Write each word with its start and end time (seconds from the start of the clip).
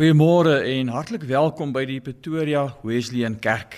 Goeiemôre 0.00 0.62
en 0.64 0.88
hartlik 0.88 1.26
welkom 1.28 1.74
by 1.76 1.82
die 1.84 1.98
Pretoria 2.00 2.62
Wesleyan 2.88 3.34
Kerk. 3.36 3.74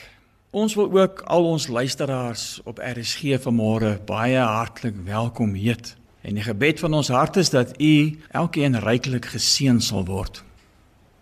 Ons 0.54 0.76
wil 0.78 0.86
ook 0.94 1.24
al 1.26 1.48
ons 1.50 1.66
luisteraars 1.66 2.60
op 2.62 2.78
RSG 2.78 3.40
vanmôre 3.42 3.96
baie 4.06 4.38
hartlik 4.38 5.00
welkom 5.02 5.56
heet. 5.58 5.96
En 6.22 6.38
die 6.38 6.46
gebed 6.46 6.78
van 6.78 6.94
ons 6.94 7.10
hart 7.10 7.40
is 7.42 7.50
dat 7.50 7.74
u 7.74 8.14
elkeen 8.30 8.78
ryklik 8.86 9.26
geseën 9.34 9.82
sal 9.82 10.06
word. 10.06 10.44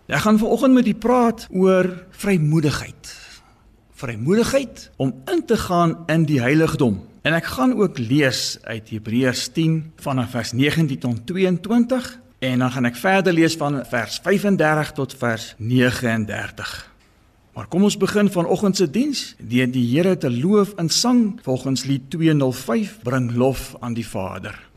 Ek 0.05 0.21
gaan 0.21 0.37
vanoggend 0.37 0.77
met 0.77 0.93
u 0.93 0.95
praat 0.95 1.49
oor 1.49 1.89
vrymoedigheid. 2.21 3.17
Vrymoedigheid 4.05 4.91
om 5.01 5.17
in 5.33 5.47
te 5.49 5.57
gaan 5.57 6.03
in 6.13 6.29
die 6.29 6.45
heiligdom. 6.45 7.07
En 7.25 7.41
ek 7.41 7.49
gaan 7.57 7.73
ook 7.73 7.97
lees 7.97 8.59
uit 8.69 8.93
Hebreërs 8.93 9.49
10 9.57 9.95
vanaf 9.97 10.37
vers 10.37 10.53
19 10.53 11.01
tot 11.01 11.25
22 11.25 12.19
En 12.41 12.59
dan 12.59 12.71
gaan 12.73 12.89
ek 12.89 12.97
verder 12.97 13.35
lees 13.37 13.55
van 13.61 13.83
vers 13.85 14.17
35 14.25 14.93
tot 14.97 15.15
vers 15.21 15.55
39. 15.59 16.71
Maar 17.53 17.67
kom 17.69 17.85
ons 17.85 17.99
begin 18.01 18.31
vanoggend 18.33 18.77
se 18.77 18.87
diens 18.91 19.35
deur 19.37 19.69
die 19.69 19.85
Here 19.91 20.17
te 20.17 20.31
loof 20.33 20.73
in 20.81 20.89
sang 20.89 21.37
volgens 21.45 21.85
lied 21.85 22.09
205 22.11 23.03
bring 23.05 23.29
lof 23.37 23.75
aan 23.81 23.93
die 23.93 24.07
Vader. 24.07 24.70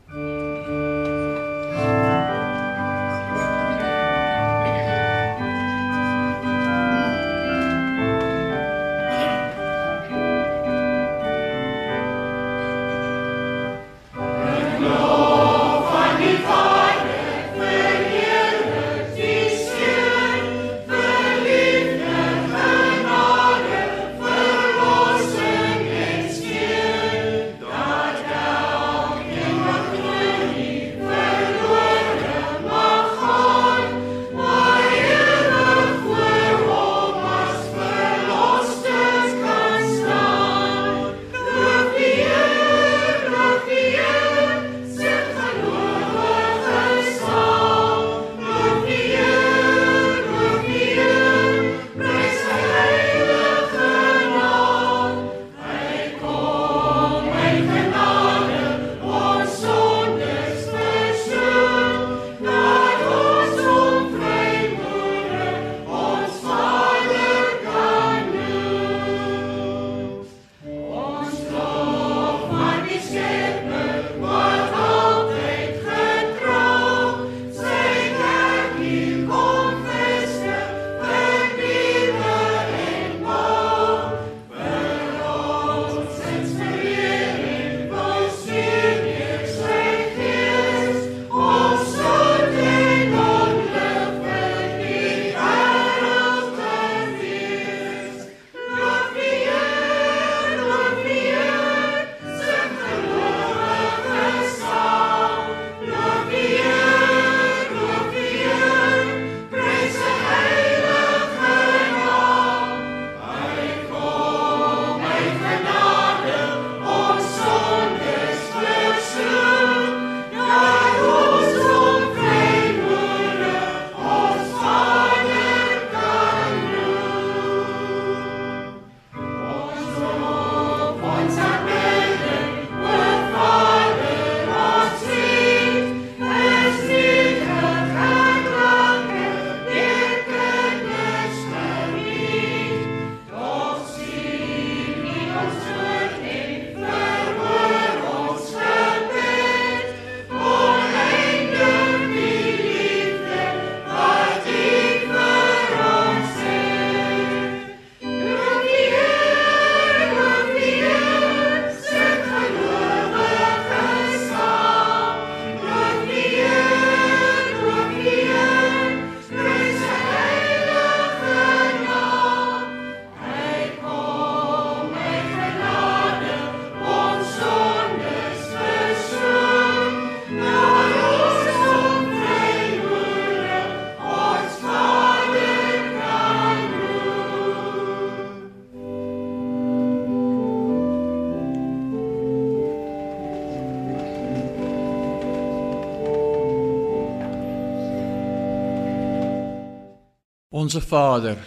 Onse 200.54 200.80
Vader, 200.80 201.38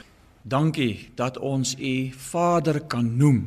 dankie 0.43 1.09
dat 1.15 1.37
ons 1.39 1.77
U 1.79 2.11
Vader 2.11 2.81
kan 2.91 3.07
noem. 3.15 3.45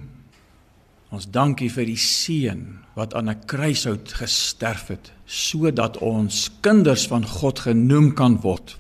Ons 1.12 1.26
dankie 1.28 1.68
vir 1.68 1.84
die 1.84 2.00
seun 2.00 2.62
wat 2.96 3.12
aan 3.14 3.28
'n 3.28 3.44
kruishout 3.44 4.12
gesterf 4.12 4.88
het 4.88 5.12
sodat 5.26 5.98
ons 5.98 6.50
kinders 6.60 7.06
van 7.06 7.26
God 7.26 7.58
genoem 7.58 8.14
kan 8.14 8.40
word. 8.40 8.78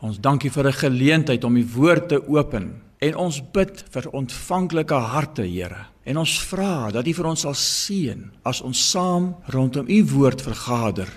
Ons 0.00 0.20
dankie 0.20 0.50
vir 0.50 0.66
'n 0.66 0.72
geleentheid 0.72 1.44
om 1.44 1.56
U 1.56 1.64
woord 1.74 2.08
te 2.08 2.28
open 2.28 2.82
en 2.98 3.16
ons 3.16 3.42
bid 3.52 3.84
vir 3.90 4.10
ontvanklike 4.10 4.94
harte, 4.94 5.42
Here. 5.42 5.86
En 6.04 6.16
ons 6.16 6.38
vra 6.40 6.90
dat 6.90 7.06
U 7.06 7.12
vir 7.12 7.26
ons 7.26 7.40
sal 7.40 7.54
seën 7.54 8.30
as 8.42 8.60
ons 8.60 8.90
saam 8.90 9.34
rondom 9.46 9.88
U 9.88 10.04
woord 10.04 10.42
vergader. 10.42 11.08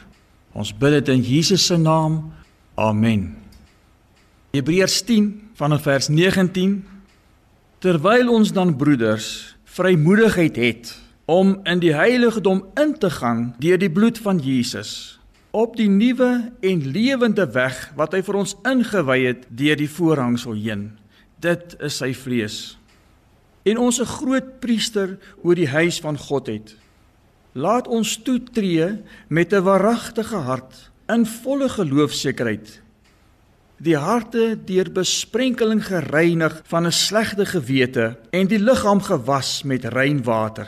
Ons 0.54 0.72
bid 0.78 0.92
dit 0.92 1.07
in 1.10 1.22
Jesus 1.22 1.66
se 1.66 1.78
naam. 1.78 2.31
Amen. 2.75 3.46
Hebreërs 4.55 5.01
10 5.03 5.49
vanaf 5.59 5.81
vers 5.83 6.07
19 6.07 6.77
Terwyl 7.83 8.29
ons 8.31 8.53
dan 8.55 8.77
broeders 8.79 9.57
vrymoedigheid 9.75 10.55
het 10.55 10.94
om 11.27 11.57
in 11.67 11.81
die 11.83 11.91
heiligdom 11.91 12.61
in 12.79 12.94
te 12.95 13.09
gaan 13.11 13.49
deur 13.59 13.81
die 13.81 13.91
bloed 13.91 14.21
van 14.23 14.39
Jesus 14.39 15.19
op 15.51 15.75
die 15.75 15.89
nuwe 15.91 16.29
en 16.63 16.88
lewende 16.95 17.44
weg 17.51 17.75
wat 17.99 18.15
hy 18.15 18.23
vir 18.23 18.39
ons 18.39 18.55
ingewy 18.63 19.19
het 19.25 19.44
deur 19.51 19.75
die 19.75 19.89
voorhangsel 19.91 20.55
heen. 20.55 20.88
Dit 21.43 21.75
is 21.83 22.00
sy 22.00 22.13
vlees. 22.15 22.77
En 23.67 23.83
ons 23.83 24.00
'n 24.00 24.13
groot 24.15 24.59
priester 24.63 25.19
oor 25.43 25.55
die 25.55 25.67
huis 25.67 26.00
van 26.00 26.17
God 26.17 26.47
het 26.47 26.75
laat 27.51 27.88
ons 27.88 28.15
toetree 28.23 29.03
met 29.27 29.51
'n 29.51 29.63
waaragtige 29.63 30.39
hart 30.47 30.91
in 31.09 31.25
volle 31.25 31.69
geloofsekerheid 31.69 32.87
die 33.77 33.97
harte 33.97 34.57
deur 34.65 34.89
besprenkeling 34.91 35.83
gereinig 35.85 36.62
van 36.65 36.85
'n 36.85 36.91
slegte 36.91 37.45
gewete 37.45 38.18
en 38.31 38.47
die 38.47 38.59
liggaam 38.59 39.01
gewas 39.01 39.63
met 39.63 39.85
rein 39.85 40.24
water. 40.24 40.68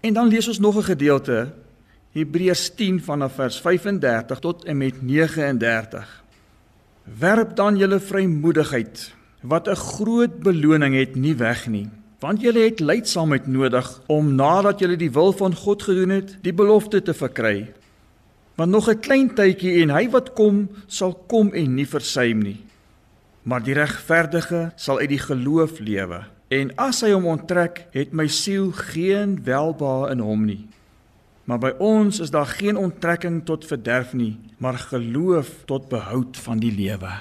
En 0.00 0.14
dan 0.14 0.28
lees 0.28 0.48
ons 0.48 0.58
nog 0.58 0.76
'n 0.76 0.82
gedeelte 0.82 1.52
Hebreërs 2.12 2.74
10 2.74 3.02
vanaf 3.02 3.34
vers 3.34 3.60
35 3.60 4.38
tot 4.38 4.64
en 4.64 4.76
met 4.76 5.02
39. 5.02 6.24
Werp 7.18 7.56
dan 7.56 7.76
julle 7.76 8.00
vrymoedigheid 8.00 9.14
wat 9.40 9.68
'n 9.68 9.76
groot 9.76 10.38
beloning 10.38 10.94
het 10.94 11.14
nie 11.14 11.34
weg 11.36 11.66
nie 11.66 11.88
want 12.24 12.40
julle 12.40 12.62
het 12.64 12.80
lydsaamheid 12.80 13.46
nodig 13.46 13.88
om 14.06 14.34
nadat 14.34 14.80
julle 14.80 14.96
die 14.96 15.10
wil 15.12 15.32
van 15.36 15.54
God 15.54 15.82
gedoen 15.82 16.08
het 16.08 16.36
die 16.46 16.54
belofte 16.56 17.02
te 17.02 17.14
verkry 17.14 17.72
want 18.54 18.70
nog 18.70 18.88
'n 18.88 19.00
klein 19.00 19.34
tydjie 19.34 19.82
en 19.82 19.90
hy 19.90 20.10
wat 20.10 20.32
kom 20.32 20.68
sal 20.86 21.14
kom 21.26 21.52
en 21.52 21.74
nie 21.74 21.86
versuim 21.86 22.38
nie. 22.42 22.64
Maar 23.42 23.62
die 23.62 23.74
regverdige 23.74 24.72
sal 24.76 24.98
uit 24.98 25.08
die 25.08 25.18
geloof 25.18 25.78
lewe. 25.78 26.24
En 26.48 26.76
as 26.76 27.00
hy 27.00 27.10
hom 27.10 27.26
onttrek 27.26 27.86
het 27.90 28.12
my 28.12 28.26
siel 28.26 28.72
geen 28.72 29.44
welbehae 29.44 30.10
in 30.10 30.18
hom 30.18 30.44
nie. 30.44 30.66
Maar 31.44 31.58
by 31.58 31.72
ons 31.78 32.20
is 32.20 32.30
daar 32.30 32.46
geen 32.46 32.76
onttrekking 32.76 33.44
tot 33.44 33.66
verderf 33.66 34.12
nie 34.12 34.38
maar 34.64 34.78
geloof 34.78 35.48
tot 35.64 35.88
behoud 35.88 36.36
van 36.36 36.58
die 36.58 36.72
lewe 36.72 37.12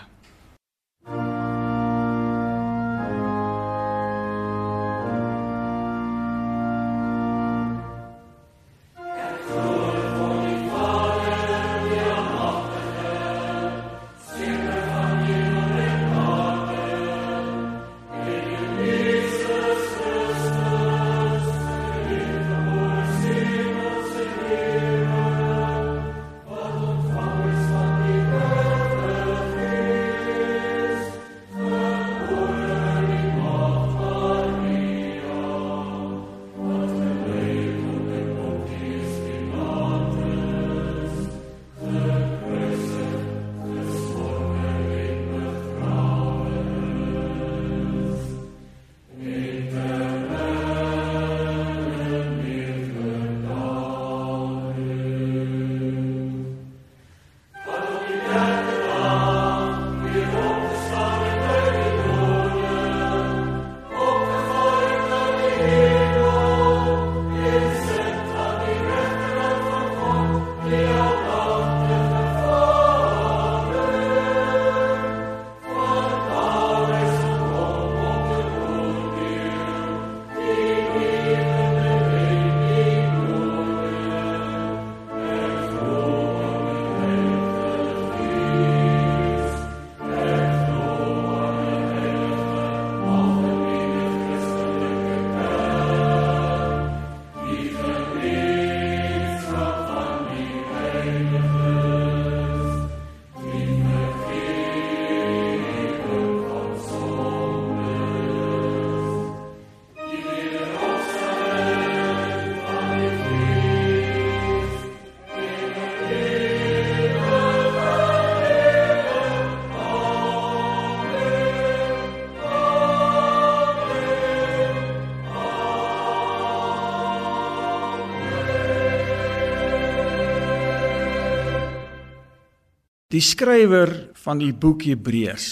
Die 133.14 133.22
skrywer 133.22 133.92
van 134.24 134.40
die 134.42 134.54
boek 134.58 134.88
Hebreërs 134.88 135.48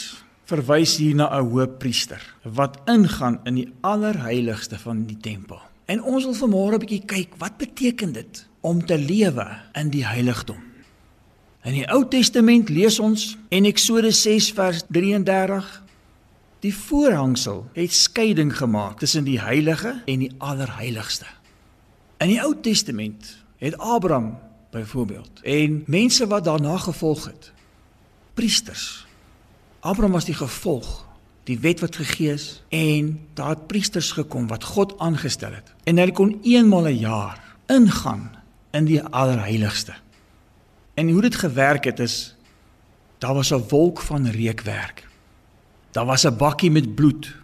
verwys 0.50 0.96
hier 0.98 1.14
na 1.14 1.28
'n 1.30 1.46
hoëpriester 1.46 2.22
wat 2.58 2.80
ingaan 2.90 3.38
in 3.46 3.56
die 3.56 3.70
allerheiligste 3.82 4.80
van 4.80 5.06
die 5.06 5.18
tempel. 5.18 5.62
En 5.86 6.02
ons 6.02 6.26
wil 6.26 6.34
vanmôre 6.34 6.74
'n 6.74 6.80
bietjie 6.80 7.06
kyk, 7.06 7.30
wat 7.38 7.58
beteken 7.58 8.14
dit 8.14 8.48
om 8.62 8.86
te 8.86 8.98
lewe 8.98 9.46
in 9.74 9.90
die 9.90 10.06
heiligdom? 10.06 10.58
In 11.64 11.74
die 11.74 11.86
Ou 11.94 12.08
Testament 12.08 12.70
lees 12.70 13.00
ons 13.00 13.38
in 13.50 13.66
Eksodus 13.66 14.22
6 14.22 14.52
vers 14.52 14.84
33 14.90 15.84
Die 16.60 16.76
voorhangsel 16.76 17.70
het 17.74 17.94
skeiding 17.94 18.58
gemaak 18.58 19.00
tussen 19.00 19.24
die 19.24 19.40
heilige 19.40 20.02
en 20.06 20.20
die 20.20 20.32
allerheiligste. 20.38 21.26
In 22.18 22.28
die 22.28 22.42
Ou 22.42 22.56
Testament 22.62 23.44
het 23.58 23.78
Abraham 23.78 24.38
byvoorbeeld 24.72 25.42
en 25.42 25.84
mense 25.88 26.28
wat 26.28 26.44
daarna 26.44 26.78
gevolg 26.78 27.26
het. 27.26 27.52
Priesters. 28.34 29.06
Abraham 29.80 30.12
was 30.12 30.26
die 30.26 30.36
gevolg. 30.36 31.08
Die 31.44 31.60
wet 31.60 31.80
wat 31.80 31.96
gegee 31.96 32.34
is. 32.34 32.64
En 32.70 33.28
daar 33.34 33.50
het 33.50 33.68
priesters 33.68 34.12
gekom 34.12 34.48
wat 34.48 34.64
God 34.64 35.00
aangestel 35.00 35.54
het. 35.54 35.74
En 35.84 35.98
hulle 35.98 36.12
kon 36.12 36.40
eenmal 36.44 36.88
'n 36.88 36.98
jaar 36.98 37.56
ingaan 37.68 38.32
in 38.72 38.86
die 38.86 39.04
allerheiligste. 39.04 39.94
En 40.94 41.10
hoe 41.10 41.22
dit 41.22 41.36
gewerk 41.36 41.84
het 41.84 42.00
is 42.00 42.36
daar 43.18 43.34
was 43.34 43.52
'n 43.54 43.66
wolk 43.70 44.02
van 44.02 44.28
reukwerk 44.28 45.10
daar 45.92 46.06
was 46.06 46.26
'n 46.26 46.36
bakkie 46.36 46.72
met 46.72 46.96
bloed. 46.96 47.36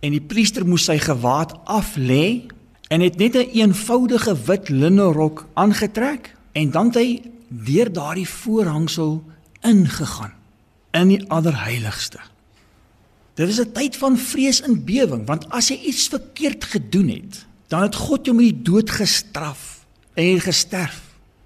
En 0.00 0.10
die 0.10 0.20
priester 0.20 0.66
moes 0.66 0.84
sy 0.84 0.98
gewaad 0.98 1.64
af 1.64 1.96
lê 1.96 2.46
en 2.88 3.00
het 3.00 3.16
net 3.16 3.34
'n 3.34 3.38
een 3.38 3.50
eenvoudige 3.50 4.36
wit 4.44 4.68
linne 4.68 5.02
rok 5.02 5.46
aangetrek 5.54 6.34
en 6.52 6.70
dan 6.70 6.86
het 6.86 6.94
hy 6.94 7.22
deur 7.48 7.92
daardie 7.92 8.28
voorhangsel 8.28 9.24
ingegaan 9.60 10.32
in 10.90 11.08
die 11.08 11.30
allerheiligste. 11.30 12.18
Dit 13.34 13.46
was 13.46 13.60
'n 13.60 13.72
tyd 13.72 13.96
van 13.96 14.18
vrees 14.18 14.60
en 14.60 14.84
bewering 14.84 15.26
want 15.26 15.48
as 15.48 15.68
jy 15.68 15.80
iets 15.82 16.08
verkeerd 16.08 16.64
gedoen 16.64 17.08
het, 17.08 17.46
dan 17.66 17.82
het 17.82 17.94
God 17.94 18.24
jou 18.24 18.36
met 18.36 18.44
die 18.44 18.62
dood 18.62 18.90
gestraf 18.90 19.86
en 20.14 20.24
jy 20.24 20.38
gesterf. 20.38 21.02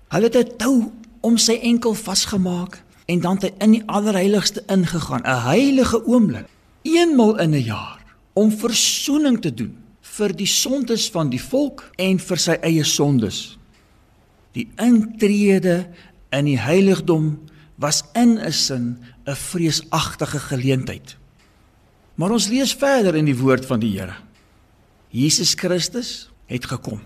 Hulle 0.08 0.24
het 0.24 0.36
'n 0.36 0.56
tou 0.56 0.92
om 1.20 1.36
sy 1.36 1.58
enkel 1.62 1.94
vasgemaak 1.94 2.82
en 3.04 3.20
dan 3.20 3.34
het 3.34 3.42
hy 3.42 3.52
in 3.58 3.70
die 3.70 3.82
allerheiligste 3.86 4.62
ingegaan, 4.66 5.22
'n 5.22 5.42
heilige 5.42 6.06
oomblik, 6.06 6.46
eenmal 6.82 7.38
in 7.38 7.50
'n 7.50 7.62
jaar 7.62 8.04
om 8.32 8.52
verzoening 8.52 9.40
te 9.40 9.54
doen 9.54 9.76
vir 10.16 10.34
die 10.34 10.48
sondes 10.48 11.08
van 11.12 11.30
die 11.30 11.40
volk 11.42 11.84
en 12.00 12.18
vir 12.18 12.40
sy 12.40 12.56
eie 12.66 12.84
sondes. 12.84 13.56
Die 14.56 14.66
intrede 14.82 15.84
in 16.34 16.48
die 16.50 16.58
heiligdom 16.58 17.36
was 17.80 18.02
in 18.14 18.38
'n 18.38 18.52
sin 18.52 18.98
'n 19.26 19.36
vreesagtige 19.36 20.38
geleentheid. 20.38 21.16
Maar 22.14 22.30
ons 22.30 22.48
lees 22.48 22.74
verder 22.74 23.14
in 23.14 23.24
die 23.24 23.38
woord 23.38 23.66
van 23.66 23.80
die 23.80 23.98
Here. 23.98 24.16
Jesus 25.08 25.54
Christus 25.54 26.28
het 26.46 26.66
gekom. 26.66 27.00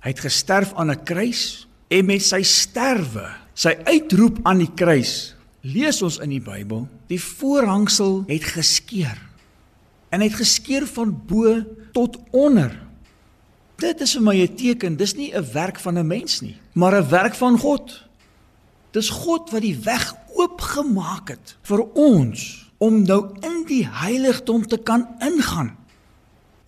Hy 0.00 0.12
het 0.12 0.20
gesterf 0.20 0.74
aan 0.74 0.90
'n 0.90 1.04
kruis 1.04 1.66
en 1.88 2.06
met 2.06 2.22
sy 2.22 2.42
sterwe, 2.42 3.28
sy 3.54 3.76
uitroep 3.84 4.38
aan 4.42 4.58
die 4.58 4.74
kruis, 4.74 5.34
lees 5.60 6.02
ons 6.02 6.18
in 6.18 6.30
die 6.30 6.40
Bybel, 6.40 6.88
die 7.08 7.20
voorhangsel 7.20 8.24
het 8.26 8.44
geskeur. 8.44 9.18
En 10.14 10.22
hy 10.22 10.28
het 10.30 10.38
geskeur 10.38 10.86
van 10.86 11.10
bo 11.26 11.56
tot 11.92 12.20
onder. 12.30 12.70
Dit 13.82 14.02
is 14.04 14.12
vir 14.14 14.22
my 14.22 14.36
'n 14.42 14.54
teken, 14.54 14.96
dis 14.96 15.14
nie 15.14 15.34
'n 15.34 15.52
werk 15.52 15.80
van 15.80 15.98
'n 15.98 16.06
mens 16.06 16.40
nie, 16.40 16.56
maar 16.72 16.94
'n 16.94 17.08
werk 17.08 17.34
van 17.34 17.58
God. 17.58 18.04
Dis 18.92 19.08
God 19.08 19.50
wat 19.50 19.60
die 19.60 19.78
weg 19.82 20.14
oopgemaak 20.34 21.28
het 21.28 21.56
vir 21.62 21.82
ons 21.94 22.70
om 22.78 23.02
nou 23.02 23.34
in 23.40 23.64
die 23.66 23.88
heiligdom 23.90 24.66
te 24.66 24.78
kan 24.78 25.08
ingaan. 25.18 25.76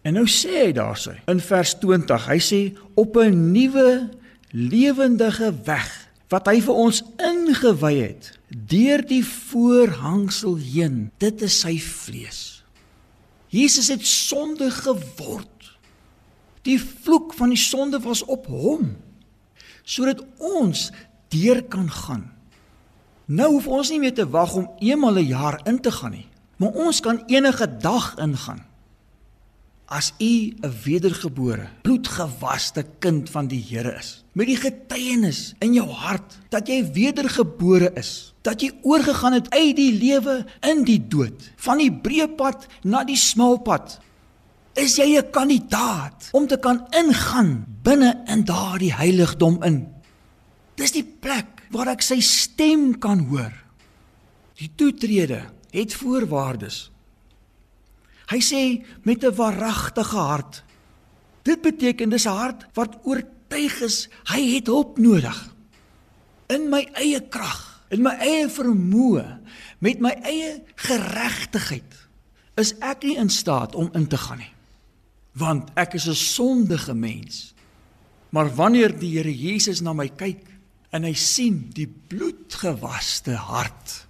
En 0.03 0.13
nou 0.13 0.27
sê 0.27 0.65
hy 0.65 0.73
daarsy 0.73 1.15
in 1.27 1.41
vers 1.41 1.75
20, 1.79 2.27
hy 2.27 2.39
sê 2.39 2.79
op 2.95 3.17
'n 3.17 3.53
nuwe 3.53 4.09
lewendige 4.51 5.55
weg 5.65 6.09
wat 6.29 6.47
hy 6.47 6.61
vir 6.61 6.75
ons 6.75 7.03
ingewy 7.17 7.95
het 7.95 8.39
deur 8.49 9.07
die 9.07 9.25
voorhangsel 9.25 10.57
heen. 10.57 11.11
Dit 11.19 11.43
is 11.43 11.61
sy 11.61 11.79
vlees. 11.79 12.56
Jesus 13.57 13.89
het 13.89 14.07
sonde 14.07 14.71
geword. 14.71 15.77
Die 16.67 16.79
vloek 16.83 17.35
van 17.39 17.55
die 17.55 17.61
sonde 17.61 18.01
was 18.05 18.25
op 18.25 18.49
hom 18.53 18.95
sodat 19.87 20.19
ons 20.43 20.89
deur 21.31 21.61
kan 21.71 21.87
gaan. 21.87 22.25
Nou 23.31 23.53
hoef 23.53 23.69
ons 23.71 23.93
nie 23.93 24.01
meer 24.03 24.15
te 24.15 24.25
wag 24.27 24.57
om 24.59 24.67
eenmal 24.83 25.19
'n 25.19 25.31
jaar 25.31 25.61
in 25.63 25.79
te 25.81 25.93
gaan 25.95 26.11
nie, 26.11 26.27
maar 26.59 26.75
ons 26.75 27.01
kan 27.01 27.23
enige 27.27 27.77
dag 27.79 28.19
ingaan. 28.19 28.67
As 29.87 30.13
u 30.19 30.55
'n 30.59 30.75
wedergebore, 30.85 31.69
bloedgewaste 31.83 32.87
kind 32.99 33.31
van 33.31 33.47
die 33.47 33.63
Here 33.63 33.95
is, 33.95 34.25
met 34.33 34.47
die 34.47 34.57
getuienis 34.57 35.55
in 35.59 35.73
jou 35.75 35.89
hart 35.89 36.39
dat 36.49 36.69
jy 36.69 36.93
wedergebore 36.93 37.93
is, 37.95 38.35
dat 38.47 38.63
jy 38.63 38.71
oorgegaan 38.87 39.35
het 39.35 39.51
uit 39.51 39.75
die 39.77 39.93
lewe 39.99 40.45
in 40.67 40.85
die 40.87 41.01
dood, 41.03 41.51
van 41.59 41.83
die 41.83 41.91
breë 41.91 42.29
pad 42.39 42.69
na 42.87 43.03
die 43.07 43.19
smal 43.19 43.59
pad, 43.67 43.99
is 44.77 44.97
jy 44.97 45.19
'n 45.19 45.31
kandidaat 45.33 46.29
om 46.33 46.47
te 46.47 46.57
kan 46.57 46.87
ingaan 46.93 47.65
binne 47.83 48.23
in 48.29 48.45
daardie 48.45 48.93
heiligdom 48.93 49.63
in. 49.63 49.89
Dis 50.77 50.93
die 50.93 51.05
plek 51.05 51.65
waar 51.71 51.89
ek 51.89 52.03
sy 52.03 52.21
stem 52.21 52.99
kan 52.99 53.27
hoor. 53.29 53.53
Die 54.61 54.71
toetrede 54.77 55.41
het 55.73 55.95
voorwaardes. 55.95 56.91
Hy 58.31 58.41
sê 58.41 58.85
met 59.03 59.25
'n 59.25 59.35
waaragtige 59.35 60.17
hart. 60.17 60.63
Dit 61.43 61.63
beteken 61.63 62.11
dis 62.11 62.27
'n 62.27 62.37
hart 62.37 62.67
wat 62.75 62.99
oortuig 63.05 63.81
is 63.81 64.09
hy 64.25 64.55
het 64.55 64.67
hulp 64.67 64.99
nodig. 64.99 65.55
In 66.49 66.69
my 66.69 66.89
eie 66.95 67.21
krag, 67.21 67.76
in 67.95 68.03
my 68.03 68.15
eie 68.23 68.49
vermoë, 68.51 69.25
met 69.85 70.01
my 70.03 70.13
eie 70.27 70.59
geregtigheid 70.87 72.03
is 72.57 72.73
ek 72.81 73.05
nie 73.05 73.17
in 73.21 73.31
staat 73.31 73.77
om 73.77 73.91
in 73.95 74.07
te 74.09 74.19
gaan 74.19 74.41
nie. 74.41 74.53
Want 75.37 75.71
ek 75.77 75.95
is 75.95 76.09
'n 76.09 76.15
sondige 76.15 76.95
mens. 76.95 77.55
Maar 78.31 78.55
wanneer 78.55 78.99
die 78.99 79.17
Here 79.17 79.33
Jesus 79.33 79.81
na 79.81 79.93
my 79.93 80.09
kyk, 80.09 80.57
en 80.91 81.05
hy 81.05 81.13
sien 81.13 81.71
die 81.75 81.87
bloedgewaste 81.87 83.35
hart. 83.35 84.07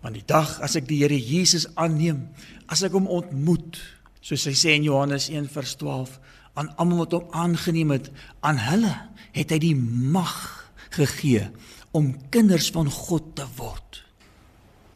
Want 0.00 0.14
die 0.14 0.26
dag 0.26 0.60
as 0.60 0.76
ek 0.76 0.88
die 0.88 1.02
Here 1.02 1.18
Jesus 1.18 1.66
aanneem, 1.74 2.28
as 2.66 2.82
ek 2.82 2.92
hom 2.92 3.06
ontmoet, 3.06 3.80
soos 4.20 4.44
hy 4.44 4.52
sê 4.52 4.74
in 4.76 4.82
Johannes 4.82 5.28
1:12, 5.28 6.18
aan 6.54 6.76
almal 6.76 6.98
wat 6.98 7.12
hom 7.12 7.28
aangeneem 7.30 7.90
het, 7.90 8.10
aan 8.40 8.58
hulle 8.58 8.94
het 9.32 9.50
hy 9.50 9.58
die 9.58 9.76
mag 9.76 10.57
gegee 10.98 11.46
om 11.96 12.12
kinders 12.34 12.70
van 12.74 12.90
God 12.90 13.34
te 13.38 13.46
word. 13.56 14.02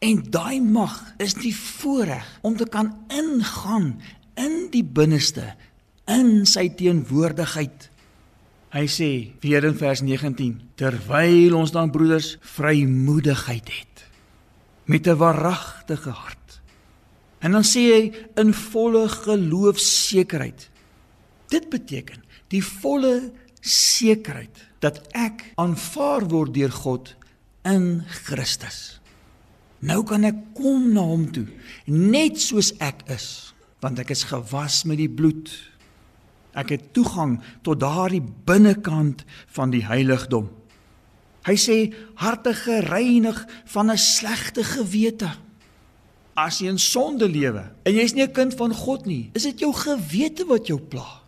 En 0.03 0.19
daai 0.29 0.59
mag 0.61 0.99
is 1.23 1.33
die 1.39 1.55
voorreg 1.55 2.27
om 2.43 2.57
te 2.59 2.67
kan 2.67 2.91
ingaan 3.07 3.95
in 4.35 4.67
die 4.73 4.83
binneste 4.83 5.55
in 6.11 6.43
sy 6.49 6.67
teenwoordigheid 6.75 7.89
Hy 8.73 8.87
sê 8.89 9.07
weer 9.43 9.67
in 9.67 9.75
vers 9.77 10.01
19: 10.01 10.55
Terwyl 10.81 11.53
ons 11.59 11.71
dan 11.75 11.91
broeders 11.93 12.33
vrymoedigheid 12.55 13.69
het 13.69 14.05
met 14.89 15.07
'n 15.07 15.15
waaragtige 15.15 16.09
hart. 16.09 16.61
En 17.39 17.51
dan 17.51 17.63
sê 17.63 17.81
hy 17.93 18.03
in 18.35 18.53
volle 18.53 19.07
geloofsekerheid. 19.09 20.69
Dit 21.47 21.69
beteken 21.69 22.23
die 22.47 22.63
volle 22.65 23.31
sekerheid 23.63 24.63
dat 24.79 24.99
ek 25.15 25.53
aanvaar 25.55 26.27
word 26.29 26.53
deur 26.53 26.71
God 26.71 27.15
in 27.63 28.03
Christus. 28.25 28.99
Nou 29.79 30.03
kan 30.03 30.23
ek 30.23 30.35
kom 30.55 30.93
na 30.93 31.01
hom 31.01 31.27
toe 31.31 31.47
net 31.87 32.39
soos 32.39 32.71
ek 32.79 33.03
is, 33.11 33.53
want 33.83 33.99
ek 33.99 34.11
is 34.11 34.23
gewas 34.27 34.83
met 34.87 34.99
die 34.99 35.11
bloed 35.11 35.51
Ek 36.53 36.69
het 36.75 36.91
toegang 36.93 37.39
tot 37.65 37.81
daardie 37.81 38.21
binnekant 38.21 39.23
van 39.55 39.73
die 39.73 39.81
heiligdom. 39.85 40.51
Hy 41.43 41.55
sê 41.59 41.77
harte 42.21 42.53
gereinig 42.55 43.41
van 43.73 43.91
'n 43.91 43.97
slegte 43.97 44.63
gewete. 44.63 45.33
As 46.35 46.59
jy 46.59 46.69
in 46.69 46.79
sonde 46.79 47.27
lewe 47.29 47.71
en 47.83 47.93
jy's 47.93 48.13
nie 48.13 48.23
'n 48.23 48.31
kind 48.31 48.53
van 48.53 48.73
God 48.73 49.05
nie, 49.05 49.29
is 49.33 49.43
dit 49.43 49.59
jou 49.59 49.73
gewete 49.73 50.45
wat 50.45 50.67
jou 50.67 50.79
pla. 50.79 51.22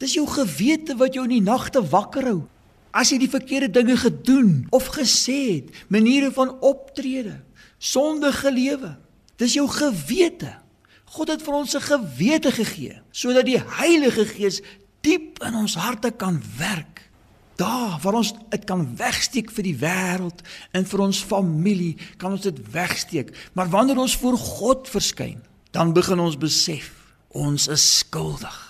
Dis 0.00 0.16
jou 0.16 0.24
gewete 0.26 0.96
wat 0.96 1.14
jou 1.14 1.26
in 1.28 1.36
die 1.36 1.44
nagte 1.44 1.82
wakker 1.84 2.26
hou. 2.32 2.40
As 2.90 3.12
jy 3.12 3.20
die 3.22 3.30
verkeerde 3.30 3.70
dinge 3.70 3.96
gedoen 4.00 4.64
of 4.74 4.88
gesê 4.96 5.60
het, 5.60 5.68
maniere 5.92 6.32
van 6.34 6.56
optrede, 6.64 7.36
sondige 7.78 8.50
lewe, 8.50 8.96
dis 9.38 9.54
jou 9.54 9.68
gewete 9.70 10.56
God 11.10 11.32
het 11.32 11.42
vir 11.42 11.54
ons 11.54 11.74
'n 11.74 11.82
gewete 11.82 12.52
gegee 12.52 13.02
sodat 13.10 13.46
die 13.46 13.58
Heilige 13.58 14.26
Gees 14.26 14.62
diep 15.02 15.42
in 15.42 15.54
ons 15.54 15.74
harte 15.74 16.10
kan 16.10 16.42
werk. 16.56 17.10
Daar 17.56 17.98
waar 18.02 18.14
ons 18.14 18.32
dit 18.50 18.64
kan 18.64 18.96
wegsteek 18.96 19.50
vir 19.50 19.62
die 19.62 19.76
wêreld 19.76 20.40
en 20.72 20.86
vir 20.86 21.00
ons 21.00 21.22
familie 21.22 21.96
kan 22.16 22.32
ons 22.32 22.40
dit 22.42 22.72
wegsteek. 22.72 23.50
Maar 23.52 23.68
wanneer 23.68 23.98
ons 23.98 24.16
voor 24.16 24.38
God 24.38 24.88
verskyn, 24.88 25.42
dan 25.70 25.92
begin 25.92 26.20
ons 26.20 26.36
besef 26.36 26.92
ons 27.28 27.68
is 27.68 27.98
skuldig. 27.98 28.69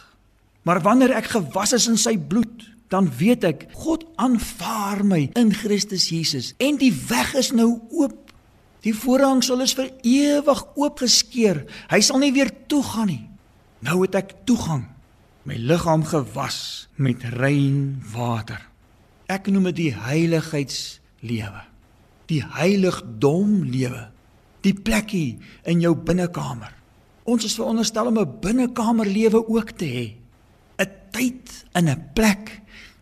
Maar 0.63 0.81
wanneer 0.85 1.17
ek 1.17 1.33
gewas 1.33 1.73
is 1.73 1.89
in 1.89 1.97
sy 1.97 2.17
bloed, 2.19 2.67
dan 2.89 3.07
weet 3.19 3.45
ek 3.45 3.69
God 3.73 4.05
aanvaar 4.17 5.05
my 5.07 5.31
in 5.39 5.55
Christus 5.55 6.09
Jesus 6.11 6.55
en 6.59 6.77
die 6.77 6.93
weg 7.09 7.35
is 7.39 7.53
nou 7.55 7.79
oop 7.91 8.31
Die 8.85 8.95
voorhang 8.97 9.43
sal 9.45 9.61
is 9.61 9.75
vir 9.77 9.91
ewig 10.07 10.61
oopgeskeur. 10.79 11.65
Hy 11.93 12.01
sal 12.05 12.23
nie 12.23 12.33
weer 12.33 12.49
toegaan 12.71 13.11
nie. 13.13 13.25
Nou 13.85 14.01
het 14.05 14.17
ek 14.17 14.33
toegang. 14.49 14.87
My 15.45 15.57
liggaam 15.57 16.05
gewas 16.09 16.89
met 17.01 17.25
rein 17.37 18.01
water. 18.13 18.61
Ek 19.29 19.49
noem 19.53 19.71
dit 19.71 19.79
die 19.85 19.93
heiligheidslewe. 19.97 21.65
Die 22.33 22.41
heiligdom 22.57 23.61
lewe. 23.69 24.09
Die 24.65 24.75
plekkie 24.77 25.41
in 25.69 25.85
jou 25.85 25.95
binnekamer. 25.97 26.73
Ons 27.29 27.47
is 27.49 27.57
veronderstel 27.57 28.09
om 28.09 28.19
'n 28.19 28.41
binnekamer 28.41 29.07
lewe 29.07 29.45
ook 29.49 29.71
te 29.77 29.85
hê. 29.85 30.20
Tyd 31.11 31.65
in 31.75 31.89
'n 31.89 32.11
plek 32.15 32.61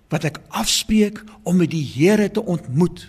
wat 0.08 0.24
ek 0.24 0.40
afspreek 0.48 1.22
om 1.42 1.56
met 1.56 1.70
die 1.70 1.84
Here 1.84 2.30
te 2.30 2.44
ontmoet 2.44 3.06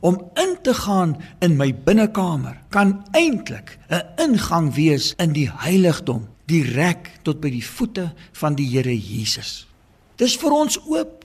om 0.00 0.30
in 0.34 0.56
te 0.62 0.74
gaan 0.74 1.16
in 1.38 1.56
my 1.56 1.74
binnekamer 1.74 2.60
kan 2.68 3.04
eintlik 3.12 3.78
'n 3.90 4.02
ingang 4.16 4.74
wees 4.74 5.14
in 5.18 5.32
die 5.32 5.50
heiligdom 5.50 6.28
direk 6.46 7.10
tot 7.22 7.40
by 7.40 7.50
die 7.50 7.64
voete 7.64 8.12
van 8.32 8.54
die 8.54 8.68
Here 8.68 8.96
Jesus. 8.96 9.66
Dis 10.16 10.36
vir 10.36 10.52
ons 10.52 10.78
oop. 10.86 11.17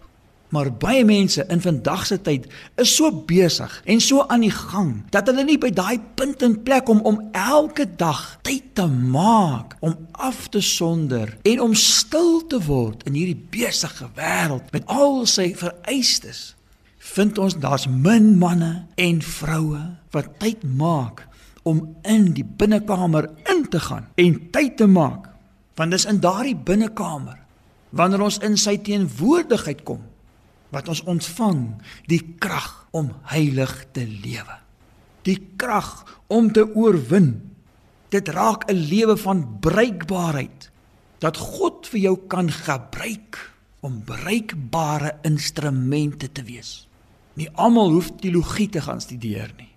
Maar 0.53 0.69
baie 0.77 1.01
mense 1.05 1.45
in 1.49 1.61
vandag 1.61 2.05
se 2.05 2.19
tyd 2.21 2.45
is 2.77 2.91
so 2.95 3.09
besig 3.25 3.73
en 3.89 4.01
so 4.01 4.21
aan 4.29 4.43
die 4.45 4.53
gang 4.53 4.91
dat 5.09 5.31
hulle 5.31 5.45
nie 5.47 5.57
by 5.57 5.71
daai 5.73 5.97
punt 6.13 6.45
in 6.45 6.59
plek 6.61 6.91
om 6.93 7.01
om 7.09 7.17
elke 7.31 7.87
dag 7.97 8.21
tyd 8.45 8.67
te 8.77 8.85
maak 8.85 9.73
om 9.81 9.95
af 10.11 10.45
te 10.53 10.61
sonder 10.61 11.33
en 11.41 11.63
om 11.65 11.73
stil 11.73 12.45
te 12.53 12.61
word 12.67 13.01
in 13.09 13.17
hierdie 13.17 13.39
besige 13.57 14.11
wêreld 14.13 14.69
met 14.75 14.85
al 14.85 15.23
sy 15.25 15.49
vereistes. 15.57 16.53
Vind 17.01 17.41
ons 17.41 17.57
daar's 17.57 17.89
min 17.89 18.35
manne 18.37 18.85
en 18.93 19.25
vroue 19.25 19.81
wat 20.13 20.37
tyd 20.37 20.61
maak 20.69 21.25
om 21.65 21.81
in 22.05 22.29
die 22.37 22.45
binnekamer 22.45 23.31
in 23.49 23.65
te 23.73 23.81
gaan 23.81 24.11
en 24.21 24.41
tyd 24.53 24.77
te 24.77 24.85
maak 24.85 25.31
want 25.81 25.97
dis 25.97 26.05
in 26.05 26.21
daardie 26.21 26.57
binnekamer 26.57 27.39
wanneer 27.89 28.29
ons 28.29 28.43
in 28.45 28.53
sy 28.57 28.77
teenwoordigheid 28.77 29.81
kom 29.87 30.12
wat 30.73 30.89
ons 30.89 31.03
ontvang 31.09 31.63
die 32.09 32.21
krag 32.41 32.87
om 32.91 33.11
heilig 33.31 33.71
te 33.93 34.05
lewe. 34.05 34.57
Die 35.23 35.39
krag 35.57 36.03
om 36.27 36.51
te 36.51 36.65
oorwin. 36.75 37.53
Dit 38.09 38.27
raak 38.27 38.69
'n 38.69 38.75
lewe 38.75 39.17
van 39.17 39.59
bruikbaarheid 39.59 40.71
dat 41.19 41.37
God 41.37 41.87
vir 41.87 41.99
jou 41.99 42.17
kan 42.27 42.51
gebruik 42.51 43.53
om 43.79 44.03
bruikbare 44.03 45.17
instrumente 45.21 46.31
te 46.31 46.43
wees. 46.43 46.87
Nie 47.33 47.49
almal 47.53 47.91
hoef 47.91 48.11
teologie 48.19 48.69
te 48.69 48.81
gaan 48.81 49.01
studeer 49.01 49.53
nie. 49.57 49.71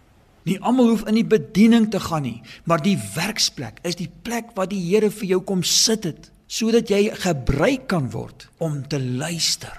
Nie 0.46 0.60
almal 0.60 0.88
hoef 0.88 1.06
in 1.10 1.14
die 1.14 1.26
bediening 1.26 1.90
te 1.90 2.00
gaan 2.00 2.22
nie, 2.22 2.42
maar 2.64 2.82
die 2.82 2.98
werksplek 3.14 3.80
is 3.82 3.98
die 3.98 4.10
plek 4.22 4.52
waar 4.54 4.68
die 4.70 4.82
Here 4.90 5.10
vir 5.10 5.26
jou 5.26 5.40
kom 5.40 5.62
sit 5.62 6.04
het 6.04 6.30
sodat 6.46 6.90
jy 6.90 7.10
gebruik 7.10 7.88
kan 7.90 8.10
word 8.12 8.46
om 8.62 8.78
te 8.86 9.00
luister, 9.02 9.74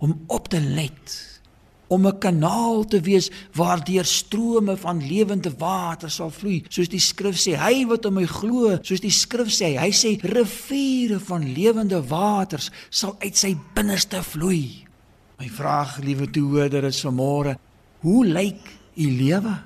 om 0.00 0.16
op 0.26 0.48
te 0.48 0.60
let 0.60 1.30
om 1.90 2.06
'n 2.06 2.18
kanaal 2.18 2.84
te 2.84 3.00
wees 3.00 3.30
waardeur 3.52 4.04
strome 4.04 4.76
van 4.76 5.06
lewende 5.06 5.52
water 5.58 6.10
sal 6.10 6.30
vloei. 6.30 6.62
Soos 6.68 6.88
die 6.88 7.00
skrif 7.00 7.36
sê, 7.36 7.56
hy 7.58 7.86
wat 7.86 8.04
in 8.04 8.14
my 8.14 8.26
glo, 8.26 8.78
soos 8.82 9.00
die 9.00 9.10
skrif 9.10 9.50
sê, 9.50 9.74
hy 9.78 9.90
sê 9.90 10.20
riviere 10.22 11.18
van 11.18 11.52
lewende 11.52 12.08
waters 12.08 12.70
sal 12.90 13.16
uit 13.18 13.36
sy 13.36 13.56
binneste 13.74 14.22
vloei. 14.22 14.86
My 15.38 15.48
vraag, 15.48 15.98
liewe 15.98 16.30
toehoorder, 16.30 16.84
is 16.84 17.04
vanmôre, 17.04 17.56
hoe 18.00 18.26
lyk 18.26 18.62
u 18.94 19.10
lewe? 19.10 19.58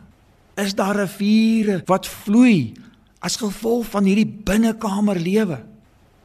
Is 0.57 0.75
daar 0.75 0.97
riviere 0.97 1.83
wat 1.87 2.07
vloei 2.07 2.73
as 3.19 3.37
gevolg 3.37 3.87
van 3.91 4.05
hierdie 4.05 4.43
binnekamer 4.45 5.21
lewe? 5.21 5.65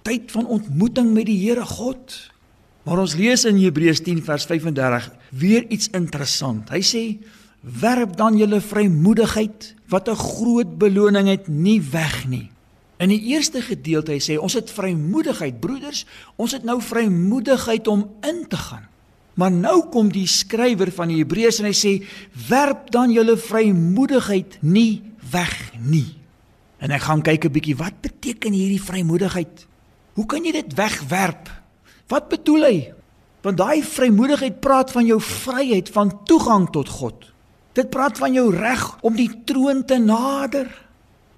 Tyd 0.02 0.32
van 0.32 0.48
ontmoeting 0.48 1.14
met 1.14 1.26
die 1.26 1.40
Here 1.48 1.66
God. 1.66 2.32
Maar 2.84 3.02
ons 3.04 3.16
lees 3.16 3.46
in 3.46 3.58
Hebreërs 3.60 4.02
10 4.06 4.22
vers 4.24 4.46
35 4.46 5.10
weer 5.36 5.66
iets 5.70 5.90
interessant. 5.92 6.70
Hy 6.70 6.82
sê: 6.82 7.04
"Werp 7.62 8.16
dan 8.18 8.38
julle 8.38 8.62
vrymoedigheid 8.62 9.76
wat 9.88 10.10
'n 10.10 10.16
groot 10.16 10.78
beloning 10.78 11.28
het 11.28 11.48
nie 11.48 11.82
weg 11.82 12.28
nie." 12.28 12.50
In 13.00 13.10
die 13.10 13.22
eerste 13.32 13.62
gedeelte 13.62 14.12
hy 14.12 14.20
sê 14.20 14.36
ons 14.38 14.54
het 14.54 14.72
vrymoedigheid 14.72 15.60
broeders, 15.60 16.06
ons 16.36 16.52
het 16.52 16.64
nou 16.64 16.82
vrymoedigheid 16.82 17.88
om 17.88 18.10
in 18.28 18.48
te 18.48 18.58
gaan. 18.58 18.88
Maar 19.40 19.52
nou 19.52 19.88
kom 19.88 20.10
die 20.12 20.28
skrywer 20.28 20.92
van 20.92 21.08
die 21.08 21.22
Hebreërs 21.22 21.60
en 21.60 21.70
hy 21.70 21.76
sê 21.78 21.94
werp 22.50 22.92
dan 22.92 23.12
julle 23.12 23.38
vrymoedigheid 23.38 24.58
nie 24.62 25.02
weg 25.32 25.56
nie. 25.80 26.18
En 26.80 26.92
ek 26.92 27.08
gaan 27.08 27.22
kyk 27.22 27.46
'n 27.46 27.52
bietjie 27.52 27.76
wat 27.76 28.02
beteken 28.02 28.52
hierdie 28.52 28.82
vrymoedigheid? 28.82 29.68
Hoe 30.14 30.26
kan 30.26 30.44
jy 30.44 30.52
dit 30.52 30.74
wegwerp? 30.74 31.59
Wat 32.10 32.30
bedoel 32.30 32.66
hy? 32.66 32.78
Want 33.46 33.60
daai 33.62 33.84
vrymoedigheid 33.86 34.60
praat 34.60 34.92
van 34.92 35.06
jou 35.06 35.20
vryheid 35.22 35.90
van 35.94 36.12
toegang 36.28 36.68
tot 36.74 36.90
God. 36.90 37.30
Dit 37.78 37.92
praat 37.94 38.18
van 38.18 38.34
jou 38.34 38.50
reg 38.56 38.82
om 39.06 39.16
die 39.16 39.30
troon 39.46 39.86
te 39.86 40.00
nader. 40.02 40.68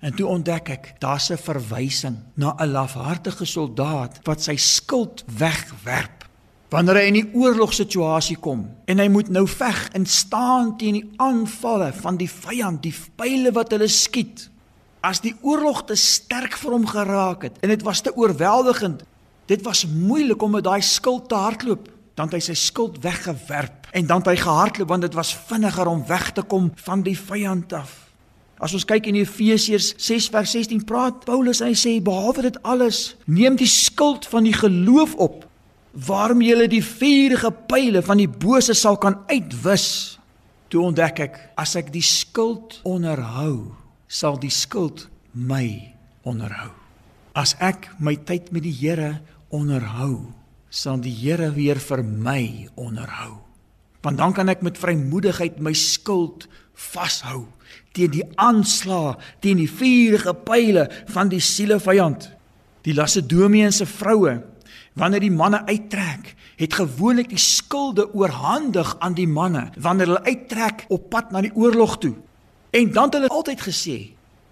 En 0.02 0.16
toe 0.18 0.26
ontdek 0.32 0.70
ek, 0.70 0.86
daar's 1.00 1.30
'n 1.30 1.38
verwysing 1.38 2.18
na 2.36 2.56
'n 2.58 2.72
lafhartige 2.72 3.46
soldaat 3.46 4.20
wat 4.24 4.42
sy 4.42 4.56
skild 4.56 5.24
wegwerp. 5.38 6.26
Wanneer 6.70 6.96
hy 6.96 7.08
in 7.08 7.16
'n 7.16 7.32
oorlogsituasie 7.34 8.38
kom 8.38 8.70
en 8.86 8.98
hy 8.98 9.08
moet 9.08 9.30
nou 9.30 9.48
veg 9.48 9.90
en 9.94 10.06
staan 10.06 10.78
teen 10.78 10.94
die 10.94 11.12
aanvalle 11.18 11.94
van 11.94 12.18
die 12.18 12.30
vyand, 12.30 12.84
die 12.84 12.96
pile 13.16 13.52
wat 13.52 13.72
hulle 13.72 13.88
skiet. 13.88 14.50
As 15.02 15.20
die 15.20 15.36
oorlog 15.42 15.86
te 15.86 15.96
sterk 15.96 16.58
vir 16.58 16.72
hom 16.72 16.88
geraak 16.88 17.42
het 17.44 17.58
en 17.62 17.70
dit 17.70 17.82
was 17.82 18.02
te 18.02 18.16
oorweldigend, 18.16 19.04
Dit 19.52 19.66
was 19.68 19.84
moeilik 19.86 20.42
om 20.42 20.54
met 20.56 20.64
daai 20.64 20.82
skild 20.82 21.28
te 21.30 21.36
hardloop. 21.36 21.90
Dan 22.16 22.30
het 22.30 22.38
hy 22.38 22.44
sy 22.52 22.56
skild 22.56 23.02
weggewerp 23.04 23.90
en 23.92 24.08
dan 24.08 24.22
het 24.24 24.30
hy 24.32 24.38
gehardloop 24.40 24.88
want 24.92 25.04
dit 25.04 25.16
was 25.18 25.34
vinniger 25.50 25.90
om 25.92 26.06
weg 26.08 26.30
te 26.32 26.44
kom 26.48 26.70
van 26.86 27.04
die 27.04 27.18
vyand 27.18 27.74
af. 27.76 27.92
As 28.62 28.76
ons 28.78 28.86
kyk 28.88 29.10
in 29.10 29.18
Efesiërs 29.20 29.96
6 29.98 30.28
vers 30.32 30.52
16 30.54 30.84
praat 30.88 31.24
Paulus 31.26 31.64
en 31.64 31.72
hy 31.72 31.78
sê 31.80 31.96
behalwe 32.04 32.46
dit 32.46 32.60
alles, 32.62 33.16
neem 33.26 33.58
die 33.60 33.68
skild 33.68 34.28
van 34.30 34.46
die 34.48 34.56
geloof 34.56 35.18
op 35.20 35.48
waarmee 35.92 36.54
jy 36.56 36.68
die 36.72 36.84
vuurige 36.86 37.52
pile 37.68 38.04
van 38.06 38.22
die 38.22 38.30
bose 38.30 38.76
sal 38.78 39.00
kan 39.02 39.18
uitwis. 39.28 40.20
Toe 40.72 40.86
ontdek 40.88 41.24
ek 41.26 41.40
as 41.60 41.76
ek 41.76 41.90
die 41.92 42.06
skild 42.06 42.78
onderhou, 42.88 43.74
sal 44.08 44.40
die 44.40 44.54
skild 44.54 45.10
my 45.34 45.66
onderhou. 46.24 46.72
As 47.36 47.58
ek 47.60 47.90
my 48.00 48.16
tyd 48.28 48.54
met 48.56 48.64
die 48.64 48.76
Here 48.76 49.18
onderhou, 49.52 50.32
sal 50.70 51.00
die 51.04 51.14
Here 51.14 51.52
weer 51.56 51.80
vir 51.80 52.04
my 52.04 52.70
onderhou. 52.76 53.40
Want 54.02 54.18
dan 54.18 54.34
kan 54.34 54.50
ek 54.50 54.64
met 54.66 54.80
vrymoedigheid 54.82 55.60
my 55.62 55.74
skuld 55.78 56.48
vashou 56.74 57.46
teen 57.96 58.12
die 58.14 58.26
aanslag, 58.40 59.20
teen 59.44 59.60
die 59.62 59.70
vuurige 59.70 60.34
pile 60.48 60.88
van 61.12 61.32
die 61.32 61.42
sielevyand. 61.44 62.30
Die 62.86 62.96
Lasedomiese 62.96 63.86
vroue, 63.86 64.40
wanneer 64.98 65.24
die 65.24 65.34
manne 65.34 65.62
uittrek, 65.68 66.34
het 66.62 66.78
gewoonlik 66.78 67.32
die 67.32 67.42
skulde 67.42 68.08
oorhandig 68.14 68.94
aan 69.02 69.16
die 69.18 69.28
manne 69.28 69.70
wanneer 69.82 70.12
hulle 70.12 70.24
uittrek 70.28 70.86
op 70.94 71.10
pad 71.10 71.32
na 71.34 71.42
die 71.42 71.54
oorlog 71.58 71.98
toe. 72.04 72.14
En 72.72 72.92
dan 72.94 73.10
het 73.10 73.18
hulle 73.18 73.34
altyd 73.34 73.62
gesê: 73.66 73.98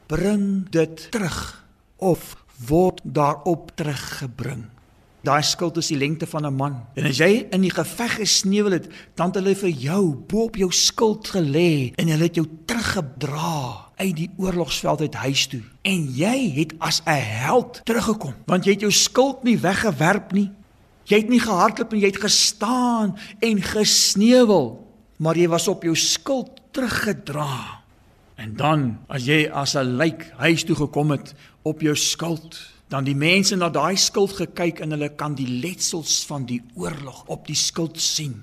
"Bring 0.07 0.69
dit 0.69 1.11
terug 1.11 1.65
of 1.97 2.35
word 2.67 3.01
daarop 3.03 3.71
teruggebring." 3.75 4.65
Daai 5.19 5.43
skuld 5.43 5.77
is 5.81 5.89
die 5.91 5.97
lengte 5.99 6.27
van 6.27 6.45
'n 6.45 6.55
man. 6.55 6.75
En 6.95 7.05
as 7.05 7.17
jy 7.17 7.47
in 7.51 7.61
die 7.61 7.73
geveg 7.73 8.15
gesneuwel 8.15 8.71
het, 8.71 8.87
dan 9.15 9.27
het 9.27 9.35
hulle 9.35 9.55
vir 9.55 9.69
jou 9.69 10.15
bo 10.15 10.43
op 10.43 10.55
jou 10.55 10.71
skuld 10.71 11.27
gelê 11.27 11.91
en 11.95 12.07
hulle 12.07 12.23
het 12.23 12.35
jou 12.35 12.47
teruggedra 12.65 13.89
uit 13.95 14.15
die 14.15 14.29
oorlogsveld 14.37 15.01
uit 15.01 15.13
huis 15.13 15.47
toe. 15.47 15.61
En 15.81 16.07
jy 16.15 16.51
het 16.55 16.73
as 16.79 17.01
'n 17.05 17.11
held 17.43 17.81
teruggekom, 17.83 18.33
want 18.45 18.65
jy 18.65 18.71
het 18.71 18.81
jou 18.81 18.91
skuld 18.91 19.43
nie 19.43 19.57
weggewerp 19.57 20.31
nie. 20.31 20.51
Jy 21.03 21.17
het 21.17 21.29
nie 21.29 21.39
gehardloop 21.39 21.93
en 21.93 21.99
jy 21.99 22.05
het 22.05 22.21
gestaan 22.21 23.17
en 23.39 23.61
gesneuwel, 23.61 24.87
maar 25.17 25.35
jy 25.35 25.47
was 25.47 25.67
op 25.67 25.83
jou 25.83 25.95
skuld 25.95 26.49
teruggedra. 26.71 27.81
En 28.35 28.55
dan 28.55 28.99
as 29.07 29.25
jy 29.25 29.49
as 29.51 29.75
'n 29.75 29.97
lijk 29.97 30.31
huis 30.37 30.63
toe 30.63 30.75
gekom 30.75 31.11
het 31.11 31.33
op 31.61 31.81
jou 31.81 31.95
skuld 31.95 32.78
dan 32.89 33.05
die 33.05 33.15
mense 33.15 33.55
na 33.55 33.69
daai 33.69 33.97
skild 33.97 34.33
gekyk 34.39 34.81
en 34.83 34.95
hulle 34.95 35.11
kan 35.17 35.35
die 35.37 35.47
letsels 35.61 36.23
van 36.29 36.47
die 36.49 36.61
oorlog 36.75 37.23
op 37.29 37.45
die 37.47 37.57
skild 37.57 37.99
sien. 38.01 38.39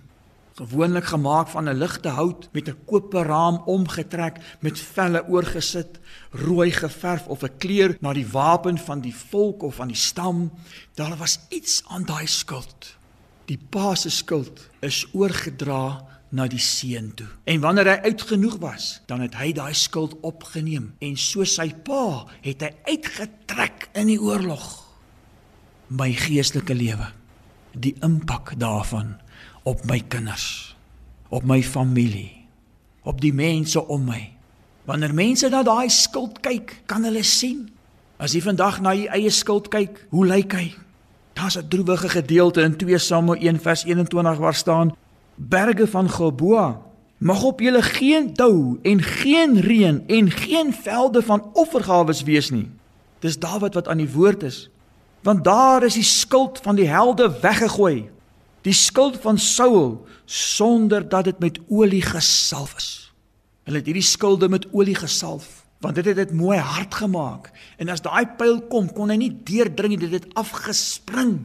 Gewoonlik 0.57 1.11
gemaak 1.13 1.49
van 1.53 1.69
'n 1.69 1.79
ligte 1.79 2.09
hout 2.09 2.49
met 2.53 2.69
'n 2.69 2.79
koper 2.87 3.27
raam 3.27 3.61
omgetrek 3.67 4.37
met 4.61 4.79
velle 4.79 5.27
oorgesit, 5.29 5.99
rooi 6.31 6.71
geverf 6.71 7.27
of 7.27 7.43
'n 7.43 7.57
kleur 7.59 7.97
na 8.01 8.13
die 8.13 8.27
wapen 8.27 8.79
van 8.79 9.01
die 9.01 9.15
volk 9.15 9.63
of 9.63 9.75
van 9.75 9.89
die 9.89 9.97
stam. 9.97 10.53
Daar 10.95 11.17
was 11.17 11.39
iets 11.49 11.83
aan 11.89 12.05
daai 12.05 12.27
skild. 12.27 12.97
Die 13.45 13.59
pa 13.71 13.95
se 13.95 14.11
skild 14.11 14.69
is 14.81 15.07
oorgedra 15.13 16.16
na 16.37 16.47
die 16.51 16.61
seun 16.61 17.11
toe. 17.17 17.29
En 17.49 17.63
wanneer 17.65 17.89
hy 17.91 18.13
uitgenoeg 18.13 18.59
was, 18.61 19.01
dan 19.09 19.23
het 19.25 19.37
hy 19.41 19.53
daai 19.57 19.75
skuld 19.77 20.17
opgeneem 20.27 20.93
en 21.05 21.17
so 21.21 21.47
sy 21.49 21.71
pa 21.87 22.27
het 22.45 22.65
hy 22.67 22.73
uitgetrek 22.93 23.89
in 23.97 24.13
die 24.13 24.21
oorlog. 24.21 24.65
My 25.89 26.11
geestelike 26.13 26.77
lewe, 26.77 27.09
die 27.73 27.95
impak 28.05 28.55
daarvan 28.61 29.17
op 29.67 29.85
my 29.89 30.01
kinders, 30.13 30.77
op 31.33 31.47
my 31.47 31.63
familie, 31.63 32.33
op 33.07 33.21
die 33.23 33.35
mense 33.35 33.81
om 33.81 34.05
my. 34.11 34.23
Wanneer 34.87 35.15
mense 35.15 35.49
na 35.51 35.63
daai 35.67 35.89
skuld 35.91 36.43
kyk, 36.45 36.83
kan 36.91 37.07
hulle 37.07 37.25
sien. 37.27 37.67
As 38.23 38.35
jy 38.35 38.43
vandag 38.45 38.81
na 38.83 38.95
jou 38.97 39.09
eie 39.13 39.31
skuld 39.35 39.71
kyk, 39.73 39.99
hoe 40.15 40.27
lyk 40.27 40.55
hy? 40.55 40.67
Daar's 41.37 41.59
'n 41.59 41.69
droewige 41.69 42.09
gedeelte 42.09 42.63
in 42.63 42.77
2 42.77 42.99
Samuel 42.99 43.41
1 43.41 43.61
vers 43.61 43.85
21 43.85 44.39
waar 44.39 44.55
staan: 44.55 44.97
berge 45.37 45.87
van 45.87 46.11
Geboa 46.11 46.83
mag 47.19 47.43
op 47.43 47.61
julle 47.61 47.83
geen 47.83 48.35
dou 48.35 48.79
en 48.83 49.03
geen 49.03 49.61
reën 49.61 50.03
en 50.07 50.31
geen 50.31 50.73
velde 50.75 51.23
van 51.23 51.51
offergawes 51.53 52.23
wees 52.23 52.51
nie. 52.51 52.69
Dis 53.25 53.39
Dawid 53.39 53.75
wat 53.75 53.89
aan 53.89 54.03
die 54.03 54.13
woord 54.13 54.43
is. 54.43 54.69
Want 55.23 55.45
daar 55.45 55.83
is 55.83 55.95
die 55.95 56.05
skuld 56.05 56.61
van 56.63 56.77
die 56.77 56.89
helde 56.89 57.39
weggegooi. 57.41 58.11
Die 58.61 58.73
skuld 58.73 59.17
van 59.21 59.39
Saul 59.39 60.07
sonder 60.25 61.09
dat 61.09 61.25
dit 61.25 61.39
met 61.39 61.61
olie 61.69 62.03
gesalf 62.03 62.77
is. 62.77 63.13
Hulle 63.65 63.77
het 63.77 63.87
hierdie 63.87 64.05
skulde 64.05 64.49
met 64.49 64.67
olie 64.73 64.95
gesalf 64.95 65.67
want 65.79 65.95
dit 65.95 66.05
het 66.05 66.17
dit 66.17 66.33
mooi 66.33 66.59
hard 66.59 66.95
gemaak 66.95 67.51
en 67.77 67.89
as 67.93 68.03
daai 68.05 68.27
pyl 68.39 68.61
kom 68.71 68.89
kon 68.93 69.13
hy 69.13 69.19
nie 69.21 69.33
deurdring 69.49 69.95
nie 69.95 70.01
dit 70.07 70.15
het 70.19 70.29
afgespring 70.39 71.37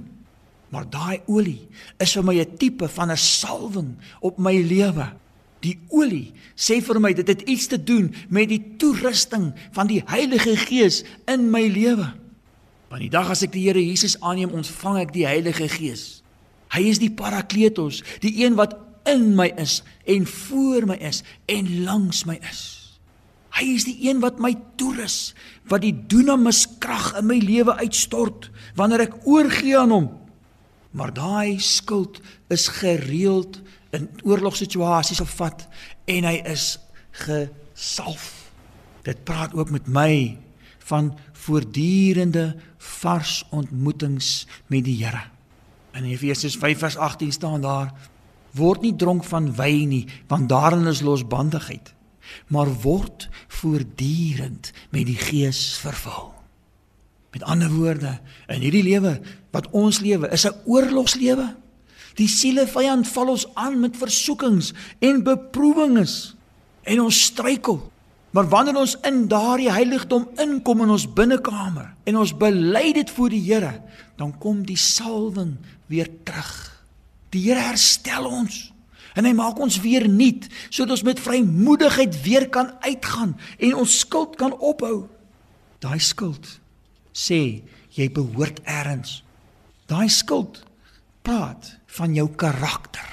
Maar 0.71 0.87
daai 0.87 1.19
olie 1.27 1.67
is 1.99 2.13
vir 2.15 2.23
my 2.23 2.35
'n 2.39 2.57
tipe 2.57 2.87
van 2.87 3.11
'n 3.11 3.17
salwing 3.17 3.97
op 4.21 4.37
my 4.37 4.55
lewe. 4.55 5.13
Die 5.61 5.79
olie 5.89 6.33
sê 6.55 6.81
vir 6.81 6.99
my 6.99 7.13
dit 7.13 7.27
het 7.27 7.41
iets 7.41 7.67
te 7.67 7.83
doen 7.83 8.13
met 8.29 8.49
die 8.49 8.75
toerusting 8.77 9.53
van 9.71 9.87
die 9.87 10.01
Heilige 10.05 10.55
Gees 10.57 11.03
in 11.27 11.51
my 11.51 11.67
lewe. 11.67 12.13
Want 12.89 13.01
die 13.01 13.09
dag 13.09 13.29
as 13.29 13.43
ek 13.43 13.51
die 13.51 13.67
Here 13.67 13.79
Jesus 13.79 14.19
aanneem, 14.19 14.49
ontvang 14.49 14.97
ek 14.97 15.13
die 15.13 15.25
Heilige 15.25 15.67
Gees. 15.69 16.23
Hy 16.71 16.81
is 16.81 16.99
die 16.99 17.11
Parakletos, 17.11 18.03
die 18.23 18.43
een 18.45 18.55
wat 18.55 18.75
in 19.05 19.35
my 19.35 19.51
is 19.57 19.83
en 20.05 20.27
voor 20.27 20.85
my 20.85 20.95
is 20.95 21.23
en 21.45 21.83
langs 21.83 22.25
my 22.25 22.39
is. 22.49 22.99
Hy 23.51 23.67
is 23.75 23.83
die 23.83 23.97
een 24.07 24.21
wat 24.23 24.39
my 24.39 24.53
toerus, 24.79 25.33
wat 25.67 25.83
die 25.83 25.93
dunamis 25.93 26.63
krag 26.79 27.11
in 27.19 27.27
my 27.27 27.37
lewe 27.43 27.75
uitstort 27.81 28.49
wanneer 28.79 29.07
ek 29.09 29.17
oorgee 29.27 29.75
aan 29.77 29.91
hom. 29.91 30.09
Maar 30.91 31.13
daai 31.13 31.59
skuld 31.59 32.21
is 32.47 32.67
gereeld 32.67 33.61
in 33.89 34.09
oorlogsituasies 34.23 35.21
opvat 35.23 35.67
en 36.05 36.27
hy 36.27 36.37
is 36.47 36.79
gesalf. 37.25 38.51
Dit 39.07 39.23
praat 39.23 39.53
ook 39.53 39.69
met 39.69 39.87
my 39.87 40.37
van 40.91 41.17
voortdurende 41.33 42.55
vars 42.77 43.45
ontmoetings 43.49 44.47
met 44.67 44.83
die 44.83 45.05
Here. 45.05 45.23
In 45.91 46.03
Efesiërs 46.03 46.57
5:18 46.57 47.27
staan 47.27 47.61
daar: 47.61 47.93
Word 48.51 48.81
nie 48.81 48.95
dronk 48.95 49.23
van 49.23 49.55
wyn 49.55 49.87
nie, 49.87 50.07
want 50.27 50.49
daarin 50.49 50.87
is 50.87 51.01
losbandigheid, 51.01 51.93
maar 52.47 52.73
word 52.81 53.29
voortdurend 53.47 54.71
met 54.89 55.05
die 55.05 55.17
Gees 55.17 55.77
vervul. 55.77 56.40
Met 57.31 57.43
ander 57.47 57.71
woorde, 57.71 58.17
in 58.51 58.59
hierdie 58.59 58.83
lewe 58.83 59.15
wat 59.55 59.69
ons 59.71 60.01
lewe, 60.03 60.27
is 60.31 60.45
'n 60.47 60.55
oorlogslewe. 60.65 61.55
Die 62.19 62.27
siele 62.27 62.67
vyand 62.67 63.07
val 63.07 63.27
ons 63.27 63.47
aan 63.55 63.79
met 63.79 63.97
versoekings 63.97 64.73
en 64.99 65.23
beproewings 65.23 66.35
en 66.83 67.01
ons 67.01 67.23
struikel. 67.23 67.91
Maar 68.31 68.47
wanneer 68.47 68.75
ons 68.75 68.97
in 69.03 69.27
daardie 69.27 69.71
heiligdom 69.71 70.29
inkom 70.39 70.81
in 70.81 70.89
ons 70.89 71.13
binnekamer 71.13 71.93
en 72.03 72.17
ons 72.17 72.37
bely 72.37 72.91
dit 72.95 73.09
voor 73.09 73.29
die 73.29 73.43
Here, 73.43 73.81
dan 74.15 74.37
kom 74.37 74.65
die 74.65 74.77
salwing 74.79 75.57
weer 75.87 76.09
terug. 76.23 76.83
Die 77.29 77.41
Here 77.47 77.59
herstel 77.59 78.25
ons 78.27 78.73
en 79.15 79.25
hy 79.27 79.33
maak 79.35 79.59
ons 79.59 79.79
weer 79.83 80.07
nuut 80.07 80.47
sodat 80.69 80.91
ons 80.91 81.03
met 81.03 81.19
vrymoedigheid 81.19 82.15
weer 82.23 82.47
kan 82.49 82.71
uitgaan 82.79 83.35
en 83.59 83.75
ons 83.75 83.99
skuld 83.99 84.35
kan 84.35 84.55
ophou. 84.59 85.09
Daai 85.79 85.99
skuld 85.99 86.60
sê 87.13 87.61
jy 87.95 88.07
behoort 88.13 88.61
eers. 88.65 89.21
Daai 89.87 90.09
skuld 90.09 90.63
praat 91.25 91.75
van 91.97 92.15
jou 92.15 92.27
karakter. 92.39 93.07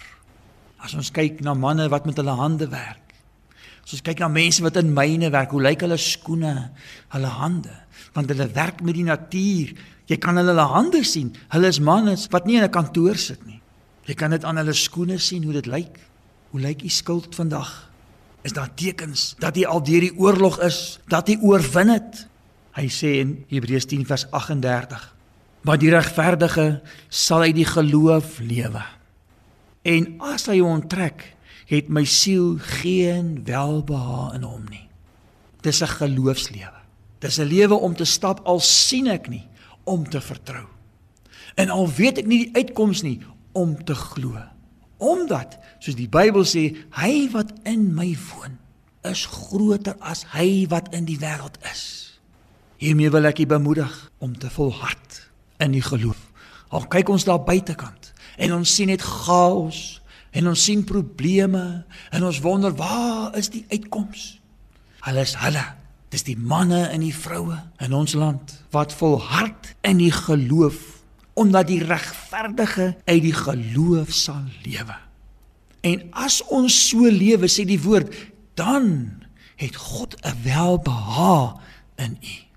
As 0.79 0.95
ons 0.95 1.11
kyk 1.15 1.43
na 1.43 1.57
manne 1.59 1.89
wat 1.91 2.07
met 2.07 2.19
hulle 2.21 2.37
hande 2.39 2.69
werk. 2.71 3.15
As 3.83 3.97
ons 3.97 4.05
kyk 4.07 4.23
na 4.23 4.31
mense 4.31 4.63
wat 4.63 4.79
in 4.79 4.95
myne 4.95 5.31
werk, 5.35 5.53
hoe 5.55 5.63
lyk 5.65 5.83
hulle 5.87 5.99
skoene, 5.99 6.71
hulle 7.15 7.31
hande? 7.41 7.75
Want 8.15 8.31
hulle 8.31 8.47
werk 8.55 8.83
met 8.87 8.99
die 8.99 9.07
natuur. 9.07 9.75
Jy 10.09 10.19
kan 10.23 10.39
hulle 10.39 10.55
hulle 10.55 10.69
hande 10.71 11.03
sien. 11.05 11.33
Hulle 11.53 11.73
is 11.73 11.81
manne 11.81 12.15
wat 12.31 12.47
nie 12.47 12.57
in 12.57 12.65
'n 12.65 12.71
kantoor 12.71 13.17
sit 13.17 13.45
nie. 13.47 13.61
Jy 14.07 14.15
kan 14.15 14.31
dit 14.31 14.45
aan 14.45 14.57
hulle 14.57 14.73
skoene 14.73 15.19
sien 15.19 15.45
hoe 15.45 15.53
dit 15.53 15.67
lyk. 15.67 15.99
Hoe 16.51 16.61
lyk 16.61 16.83
u 16.83 16.89
skuld 16.89 17.35
vandag? 17.35 17.91
Is 18.43 18.53
daar 18.53 18.71
tekens 18.75 19.35
dat 19.39 19.57
jy 19.57 19.67
al 19.67 19.83
deur 19.83 20.01
die 20.01 20.17
oorlog 20.17 20.61
is, 20.61 20.99
dat 21.09 21.29
jy 21.29 21.37
oorwin 21.43 21.89
het? 21.89 22.27
Hy 22.79 22.87
sê 22.87 23.17
in 23.19 23.33
Hebreërs 23.51 23.89
10 23.91 24.07
vers 24.07 24.31
38: 24.31 25.17
"Maar 25.67 25.79
die 25.79 25.91
regverdige 25.91 26.83
sal 27.09 27.41
uit 27.51 27.55
die 27.55 27.67
geloof 27.67 28.39
lewe." 28.39 28.85
En 29.83 30.21
as 30.23 30.47
hy 30.47 30.61
onttrek, 30.61 31.35
het 31.67 31.89
my 31.89 32.05
siel 32.05 32.57
geen 32.81 33.45
welbehae 33.45 34.35
in 34.39 34.43
hom 34.43 34.65
nie. 34.71 34.89
Dis 35.61 35.83
'n 35.83 35.87
geloofslewe. 35.87 36.79
Dis 37.19 37.39
'n 37.39 37.51
lewe 37.51 37.75
om 37.75 37.95
te 37.97 38.05
stap 38.05 38.41
al 38.47 38.61
sien 38.61 39.07
ek 39.07 39.29
nie, 39.29 39.47
om 39.85 40.09
te 40.09 40.21
vertrou. 40.21 40.67
En 41.55 41.71
al 41.71 41.93
weet 41.93 42.19
ek 42.19 42.27
nie 42.27 42.45
die 42.45 42.55
uitkoms 42.55 43.03
nie, 43.03 43.21
om 43.53 43.85
te 43.85 43.95
glo. 43.95 44.39
Omdat, 44.97 45.59
soos 45.79 45.95
die 45.95 46.09
Bybel 46.09 46.45
sê, 46.45 46.77
hy 46.91 47.29
wat 47.31 47.53
in 47.63 47.95
my 47.95 48.17
woon, 48.31 48.59
is 49.03 49.27
groter 49.27 49.97
as 49.99 50.25
hy 50.33 50.67
wat 50.69 50.95
in 50.95 51.05
die 51.05 51.19
wêreld 51.19 51.59
is. 51.73 52.08
Hiermee 52.79 53.11
wil 53.11 53.27
ek 53.27 53.41
u 53.43 53.47
bemoedig 53.51 53.95
om 54.23 54.37
te 54.39 54.51
volhard 54.55 55.17
in 55.59 55.75
die 55.75 55.83
geloof. 55.83 56.19
Al 56.71 56.87
kyk 56.87 57.09
ons 57.11 57.27
daar 57.27 57.43
buitekant 57.43 58.13
en 58.39 58.55
ons 58.55 58.75
sien 58.75 58.87
net 58.87 59.03
chaos 59.03 59.99
en 60.31 60.47
ons 60.47 60.65
sien 60.65 60.85
probleme 60.87 61.83
en 62.15 62.27
ons 62.29 62.41
wonder 62.45 62.75
waar 62.79 63.35
is 63.39 63.51
die 63.51 63.65
uitkoms? 63.73 64.37
Hulle 65.03 65.27
is 65.27 65.35
hulle. 65.43 65.65
Dis 66.15 66.23
die 66.25 66.39
manne 66.39 66.87
en 66.93 67.03
die 67.03 67.15
vroue 67.15 67.59
in 67.83 67.97
ons 67.99 68.15
land 68.15 68.55
wat 68.71 68.95
volhard 68.95 69.75
in 69.83 69.99
die 69.99 70.15
geloof 70.15 70.79
omdat 71.39 71.69
die 71.71 71.83
regverdige 71.83 72.93
uit 73.07 73.23
die 73.23 73.35
geloof 73.35 74.11
sal 74.15 74.43
lewe. 74.65 74.97
En 75.87 76.03
as 76.11 76.41
ons 76.51 76.75
so 76.89 77.07
lewe, 77.07 77.47
sê 77.47 77.63
die 77.63 77.79
woord, 77.79 78.11
dan 78.59 79.23
het 79.59 79.79
God 79.79 80.19
'n 80.27 80.35
welbehae 80.43 81.55
in 82.03 82.19
u 82.19 82.48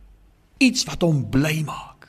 iets 0.61 0.85
wat 0.85 1.01
hom 1.01 1.23
bly 1.29 1.63
maak. 1.65 2.07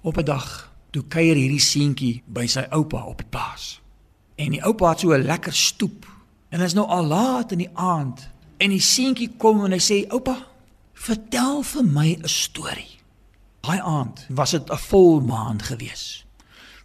Op 0.00 0.16
'n 0.16 0.24
dag 0.24 0.72
toe 0.90 1.04
kuier 1.04 1.36
hierdie 1.36 1.60
seentjie 1.60 2.22
by 2.26 2.46
sy 2.46 2.64
oupa 2.70 3.04
op 3.04 3.18
die 3.18 3.28
plaas. 3.28 3.80
En 4.36 4.50
die 4.50 4.64
oupa 4.64 4.88
het 4.88 5.00
so 5.00 5.12
'n 5.12 5.24
lekker 5.24 5.52
stoep. 5.52 6.06
En 6.48 6.58
dit 6.58 6.66
is 6.66 6.74
nou 6.74 6.86
al 6.86 7.04
laat 7.04 7.52
in 7.52 7.58
die 7.58 7.76
aand 7.76 8.28
en 8.56 8.70
die 8.70 8.80
seentjie 8.80 9.30
kom 9.36 9.64
en 9.64 9.72
hy 9.72 9.78
sê: 9.78 10.10
"Oupa, 10.10 10.46
vertel 10.92 11.62
vir 11.62 11.84
my 11.84 12.18
'n 12.22 12.28
storie." 12.28 12.98
Daai 13.60 13.80
aand 13.80 14.26
was 14.28 14.50
dit 14.50 14.70
'n 14.70 14.76
volmaan 14.76 15.62
gewees. 15.62 16.26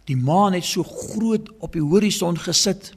Die 0.04 0.16
maan 0.16 0.52
het 0.52 0.64
so 0.64 0.82
groot 0.82 1.50
op 1.58 1.72
die 1.72 1.82
horison 1.82 2.38
gesit. 2.38 2.94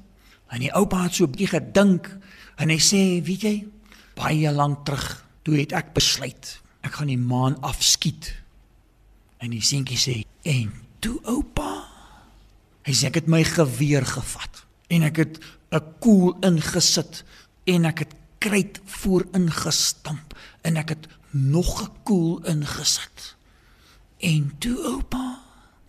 En 0.47 0.59
die 0.59 0.73
oupa 0.73 1.03
het 1.03 1.13
so 1.15 1.23
'n 1.23 1.31
bietjie 1.31 1.47
gedink 1.47 2.17
en 2.55 2.69
hy 2.69 2.79
sê: 2.79 3.23
"Weet 3.23 3.41
jy, 3.41 3.67
baie 4.13 4.51
lank 4.51 4.85
terug, 4.85 5.25
toe 5.41 5.55
het 5.55 5.71
ek 5.71 5.93
besluit 5.93 6.61
ek 6.87 6.99
gaan 6.99 7.11
die 7.11 7.19
maan 7.19 7.59
afskiet. 7.61 8.31
En 9.43 9.51
die 9.53 9.61
seentjie 9.61 9.99
sê: 9.99 10.15
"En 10.43 10.71
toe 10.99 11.19
oupa?" 11.23 11.85
Hy 12.87 12.93
sê 12.95 13.09
ek 13.11 13.21
het 13.21 13.27
my 13.27 13.43
geweer 13.43 14.05
gevat 14.07 14.63
en 14.87 15.03
ek 15.03 15.17
het 15.17 15.39
'n 15.71 15.83
koel 15.99 16.37
ingesit 16.41 17.23
en 17.65 17.85
ek 17.85 17.99
het 17.99 18.13
kruit 18.39 18.79
voor 18.85 19.25
ingestamp 19.33 20.33
en 20.63 20.77
ek 20.77 20.89
het 20.89 21.07
nog 21.31 21.83
'n 21.83 21.91
koel 22.03 22.45
ingesit. 22.45 23.35
En 24.17 24.51
toe 24.59 24.77
oupa, 24.83 25.39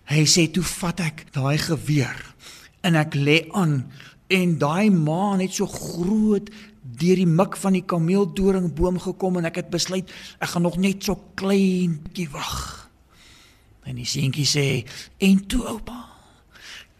hy 0.05 0.25
sê 0.27 0.51
toe 0.51 0.63
vat 0.63 1.01
ek 1.01 1.33
daai 1.33 1.59
geweer 1.59 2.35
en 2.81 2.95
ek 2.95 3.15
lê 3.15 3.49
aan 3.53 3.93
en 4.27 4.59
daai 4.59 4.91
maan 4.91 5.41
het 5.41 5.55
so 5.55 5.67
groot 5.67 6.51
deur 6.96 7.20
die 7.20 7.29
mik 7.29 7.57
van 7.61 7.77
die 7.77 7.85
kameeldoringboom 7.85 8.98
gekom 9.03 9.38
en 9.38 9.48
ek 9.48 9.62
het 9.62 9.70
besluit 9.72 10.11
ek 10.40 10.53
gaan 10.55 10.64
nog 10.64 10.79
net 10.81 11.05
so 11.05 11.18
klein 11.38 11.98
bietjie 12.07 12.29
wag. 12.33 12.88
En 13.88 13.96
die 13.96 14.09
seentjie 14.09 14.46
sê: 14.48 14.66
"En 15.18 15.46
toe 15.46 15.64
oupa?" 15.66 16.05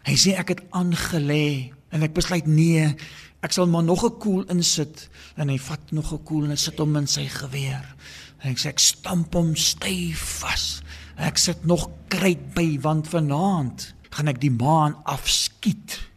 Hy 0.05 0.15
sê 0.15 0.33
ek 0.37 0.55
het 0.55 0.61
aangelê 0.73 1.73
en 1.91 2.03
ek 2.03 2.13
besluit 2.13 2.47
nee, 2.47 2.95
ek 3.41 3.53
sal 3.53 3.67
maar 3.67 3.83
nog 3.83 4.05
'n 4.05 4.17
koel 4.19 4.43
insit 4.49 5.09
en 5.35 5.49
hy 5.49 5.57
vat 5.57 5.91
nog 5.91 6.13
'n 6.13 6.23
koel 6.23 6.49
en 6.49 6.57
sit 6.57 6.77
hom 6.77 6.95
in 6.95 7.07
sy 7.07 7.27
geweer. 7.27 7.95
En 8.41 8.51
ek 8.51 8.57
sê 8.57 8.67
ek 8.69 8.79
stamp 8.79 9.33
hom 9.33 9.55
styf 9.55 10.41
vas. 10.41 10.81
Ek 11.17 11.37
sit 11.37 11.65
nog 11.65 11.89
kruit 12.07 12.53
by 12.53 12.79
want 12.79 13.07
vanaand 13.07 13.93
gaan 14.09 14.27
ek 14.27 14.41
die 14.41 14.51
maan 14.51 14.95
afskiet. 15.03 16.09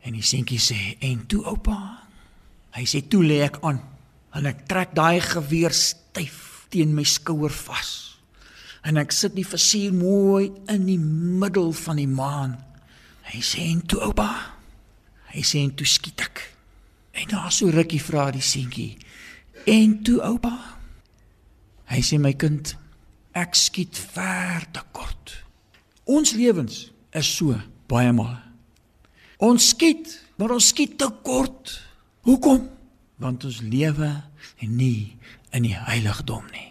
En 0.00 0.12
die 0.12 0.22
seentjie 0.22 0.60
sê: 0.60 0.96
"En 1.00 1.26
toe 1.26 1.44
oupa?" 1.44 2.03
Hy 2.74 2.84
sê 2.90 3.04
toe 3.06 3.22
lê 3.22 3.42
ek 3.46 3.60
aan 3.62 3.78
en 4.34 4.48
ek 4.50 4.64
trek 4.66 4.94
daai 4.96 5.22
geweer 5.22 5.74
styf 5.74 6.66
teen 6.74 6.94
my 6.94 7.04
skouer 7.06 7.54
vas. 7.54 7.90
En 8.84 8.98
ek 9.00 9.14
sit 9.14 9.36
die 9.36 9.46
versier 9.46 9.94
mooi 9.94 10.50
in 10.70 10.88
die 10.88 10.98
middel 10.98 11.70
van 11.84 12.00
die 12.02 12.10
maan. 12.10 12.58
Hy 13.30 13.40
sê 13.46 13.68
en 13.70 13.80
toe 13.86 14.02
oupa. 14.04 14.28
Hy 15.32 15.42
sê 15.46 15.62
en 15.64 15.72
toe 15.78 15.86
skiet 15.88 16.26
ek. 16.26 16.42
En 17.14 17.30
daar 17.30 17.52
so 17.54 17.70
rukkie 17.70 18.02
vra 18.02 18.26
die 18.34 18.42
seentjie. 18.44 18.96
En 19.70 20.00
toe 20.04 20.18
oupa. 20.26 20.52
Hy 21.88 22.00
sê 22.04 22.18
my 22.18 22.34
kind, 22.36 22.74
ek 23.38 23.56
skiet 23.58 23.98
ver 24.14 24.66
te 24.74 24.82
kort. 24.92 25.38
Ons 26.10 26.34
lewens 26.36 26.88
is 27.14 27.30
so 27.38 27.56
baie 27.88 28.12
maal. 28.12 28.36
Ons 29.44 29.70
skiet, 29.72 30.10
maar 30.36 30.54
ons 30.56 30.72
skiet 30.74 30.98
te 31.00 31.08
kort. 31.24 31.78
Hoekom? 32.24 32.70
Want 33.20 33.44
ons 33.44 33.60
lewe 33.60 34.08
nie 34.64 35.16
in 35.52 35.66
die 35.66 35.76
heiligdom 35.76 36.46
nie. 36.54 36.70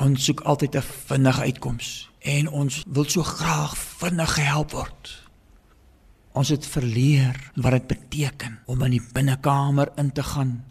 Ons 0.00 0.24
soek 0.24 0.40
altyd 0.48 0.76
'n 0.76 0.86
vinnige 1.08 1.42
uitkoms 1.42 2.08
en 2.24 2.48
ons 2.48 2.82
wil 2.86 3.04
so 3.04 3.22
graag 3.22 3.76
vinnig 3.76 4.32
gehelp 4.34 4.70
word. 4.72 5.28
Ons 6.32 6.48
het 6.48 6.66
verleer 6.66 7.52
wat 7.54 7.72
dit 7.72 7.86
beteken 7.86 8.58
om 8.66 8.82
in 8.82 8.90
die 8.90 9.06
binnekamer 9.12 9.92
in 9.96 10.12
te 10.12 10.22
gaan, 10.22 10.64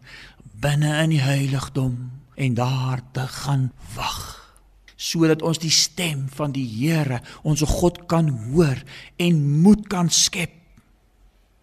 binne 0.59 1.03
in 1.03 1.09
die 1.09 1.21
heiligdom 1.21 2.11
en 2.35 2.53
daar 2.53 3.01
te 3.11 3.27
gaan 3.27 3.71
wag 3.95 4.47
sodat 4.95 5.41
ons 5.41 5.59
die 5.61 5.71
stem 5.71 6.25
van 6.33 6.51
die 6.51 6.65
Here, 6.65 7.21
ons 7.43 7.61
God 7.61 8.07
kan 8.09 8.29
hoor 8.29 8.81
en 9.17 9.61
moed 9.61 9.87
kan 9.87 10.09
skep 10.09 10.57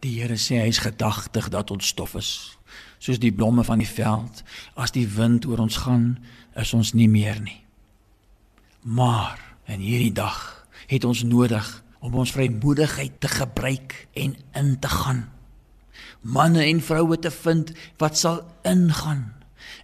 Die 0.05 0.19
Here 0.21 0.37
sê 0.37 0.59
hy 0.61 0.69
is 0.69 0.83
gedagtig 0.85 1.49
dat 1.49 1.71
ons 1.73 1.88
stof 1.95 2.12
is, 2.21 2.31
soos 3.01 3.21
die 3.23 3.33
blomme 3.33 3.64
van 3.64 3.81
die 3.81 3.88
veld. 3.88 4.43
As 4.77 4.93
die 4.93 5.07
wind 5.09 5.47
oor 5.49 5.62
ons 5.64 5.81
gaan, 5.87 6.19
is 6.61 6.75
ons 6.77 6.93
nie 6.93 7.09
meer 7.09 7.40
nie. 7.40 7.62
Maar 8.85 9.40
in 9.73 9.81
hierdie 9.81 10.12
dag 10.12 10.67
het 10.90 11.07
ons 11.09 11.25
nodig 11.25 11.64
om 12.05 12.19
ons 12.21 12.35
vrymoedigheid 12.37 13.17
te 13.25 13.33
gebruik 13.33 13.97
en 14.12 14.37
in 14.61 14.75
te 14.77 14.93
gaan. 14.93 15.25
Manne 16.21 16.67
en 16.67 16.85
vroue 16.85 17.17
te 17.17 17.33
vind 17.33 17.73
wat 18.01 18.21
sal 18.21 18.43
ingaan 18.69 19.31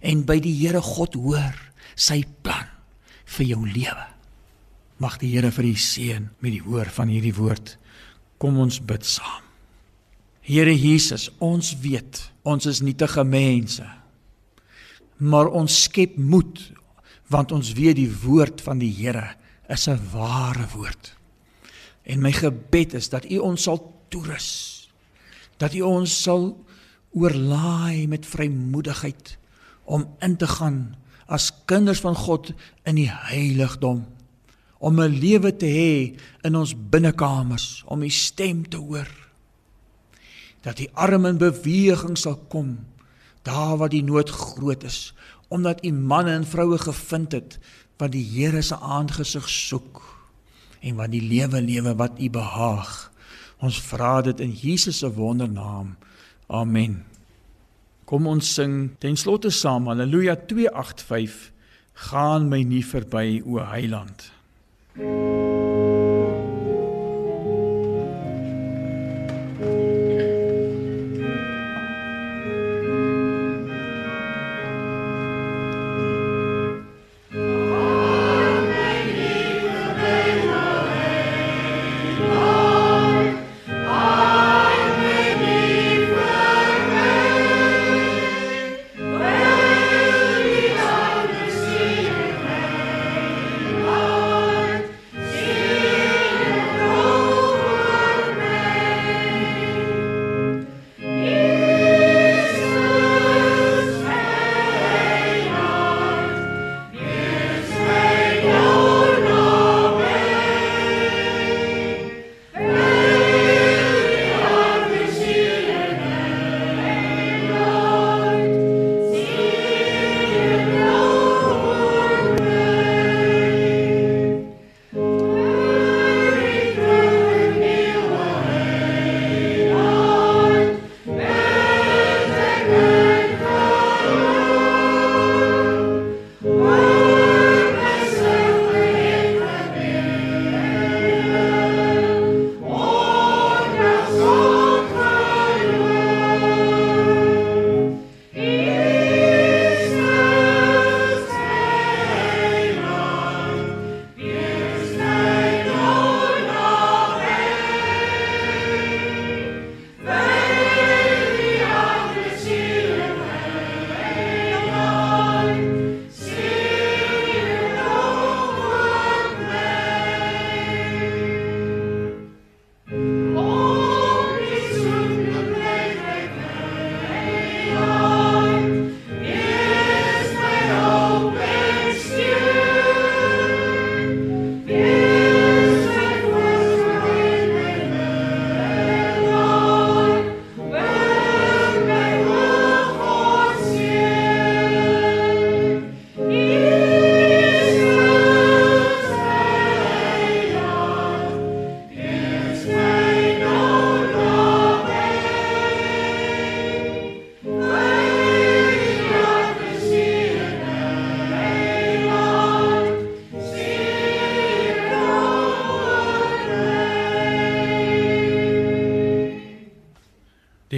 en 0.05 0.25
by 0.29 0.37
die 0.41 0.53
Here 0.61 0.81
God 0.85 1.17
hoor 1.17 1.57
sy 1.97 2.21
plan 2.45 2.69
vir 3.37 3.55
jou 3.55 3.61
lewe. 3.65 4.09
Mag 5.01 5.17
die 5.21 5.33
Here 5.33 5.49
vir 5.49 5.71
u 5.71 5.73
seën 5.73 6.29
met 6.37 6.51
die 6.53 6.65
hoor 6.65 6.93
van 6.93 7.09
hierdie 7.09 7.33
woord. 7.33 7.79
Kom 8.37 8.61
ons 8.61 8.77
bid 8.85 9.05
saam. 9.05 9.50
Here 10.41 10.73
Jesus, 10.73 11.29
ons 11.37 11.75
weet 11.83 12.23
ons 12.41 12.65
is 12.65 12.81
nietige 12.81 13.21
mense. 13.23 13.85
Maar 15.21 15.51
ons 15.53 15.83
skep 15.85 16.17
moed 16.17 16.59
want 17.31 17.53
ons 17.55 17.69
weet 17.77 17.95
die 17.95 18.09
woord 18.09 18.63
van 18.65 18.81
die 18.81 18.91
Here 18.91 19.35
is 19.69 19.87
'n 19.87 20.01
ware 20.11 20.67
woord. 20.73 21.15
En 22.03 22.21
my 22.21 22.31
gebed 22.31 22.93
is 22.93 23.09
dat 23.09 23.29
U 23.29 23.37
ons 23.37 23.61
sal 23.61 23.79
toerus. 24.09 24.89
Dat 25.57 25.73
U 25.73 25.81
ons 25.81 26.21
sal 26.21 26.65
oorlaai 27.13 28.07
met 28.07 28.25
vrymoedigheid 28.25 29.37
om 29.85 30.07
in 30.19 30.37
te 30.37 30.47
gaan 30.47 30.95
as 31.27 31.51
kinders 31.65 31.99
van 31.99 32.15
God 32.15 32.53
in 32.83 32.95
die 32.95 33.09
heiligdom 33.09 34.05
om 34.79 34.99
'n 34.99 35.19
lewe 35.19 35.55
te 35.55 35.65
hê 35.65 36.19
in 36.43 36.55
ons 36.55 36.73
binnekamers 36.89 37.83
om 37.85 38.01
U 38.01 38.09
stem 38.09 38.69
te 38.69 38.77
hoor 38.77 39.30
dat 40.61 40.77
die 40.77 40.89
arm 40.93 41.25
in 41.25 41.37
beweging 41.41 42.17
sal 42.17 42.37
kom 42.49 42.79
daar 43.47 43.77
waar 43.77 43.89
die 43.89 44.03
nood 44.05 44.29
groot 44.29 44.83
is 44.83 45.13
omdat 45.51 45.85
u 45.85 45.91
manne 45.91 46.31
en 46.31 46.45
vroue 46.47 46.77
gevind 46.77 47.31
het 47.31 47.59
wat 47.99 48.13
die 48.15 48.23
Here 48.23 48.61
se 48.61 48.77
aangesig 48.79 49.49
soek 49.49 49.99
en 50.81 50.95
wat 50.95 51.11
die 51.13 51.21
lewe 51.21 51.61
lewe 51.61 51.93
wat 51.95 52.17
u 52.17 52.29
behaag. 52.33 53.11
Ons 53.61 53.77
vra 53.85 54.21
dit 54.25 54.39
in 54.41 54.55
Jesus 54.57 55.03
se 55.03 55.11
wondernaam. 55.13 55.93
Amen. 56.47 57.03
Kom 58.09 58.25
ons 58.27 58.53
sing 58.55 58.95
ten 59.03 59.19
slotte 59.19 59.51
saam. 59.53 59.91
Haleluja 59.91 60.39
285 60.49 61.51
gaan 62.09 62.49
my 62.49 62.63
nie 62.65 62.83
verby 62.85 63.41
o 63.45 63.61
heiland. 63.61 64.31
thank 64.95 65.05
you 65.05 65.50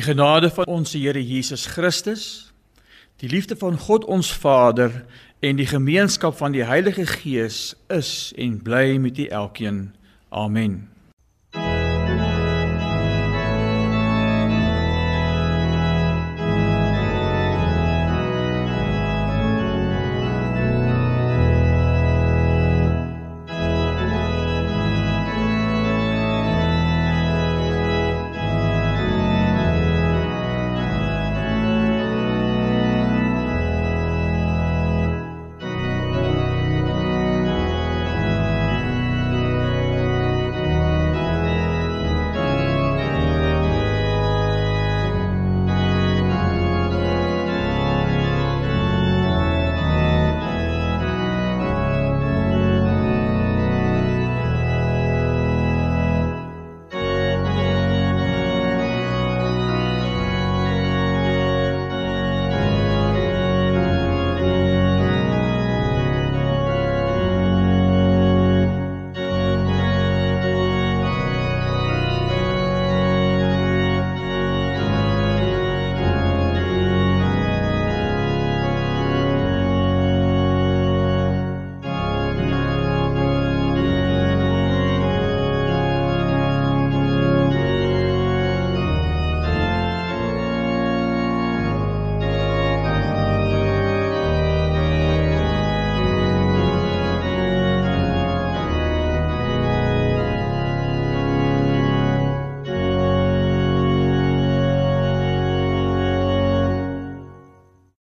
Die 0.03 0.11
genade 0.11 0.49
van 0.49 0.65
ons 0.67 0.91
Here 0.91 1.21
Jesus 1.23 1.63
Christus, 1.65 2.51
die 3.23 3.29
liefde 3.31 3.55
van 3.55 3.77
God 3.79 4.03
ons 4.03 4.33
Vader 4.35 5.05
en 5.39 5.55
die 5.55 5.67
gemeenskap 5.69 6.35
van 6.35 6.51
die 6.51 6.65
Heilige 6.67 7.05
Gees 7.07 7.71
is 7.87 8.33
en 8.35 8.59
bly 8.59 8.97
met 8.99 9.15
u 9.23 9.31
elkeen. 9.31 9.93
Amen. 10.27 10.92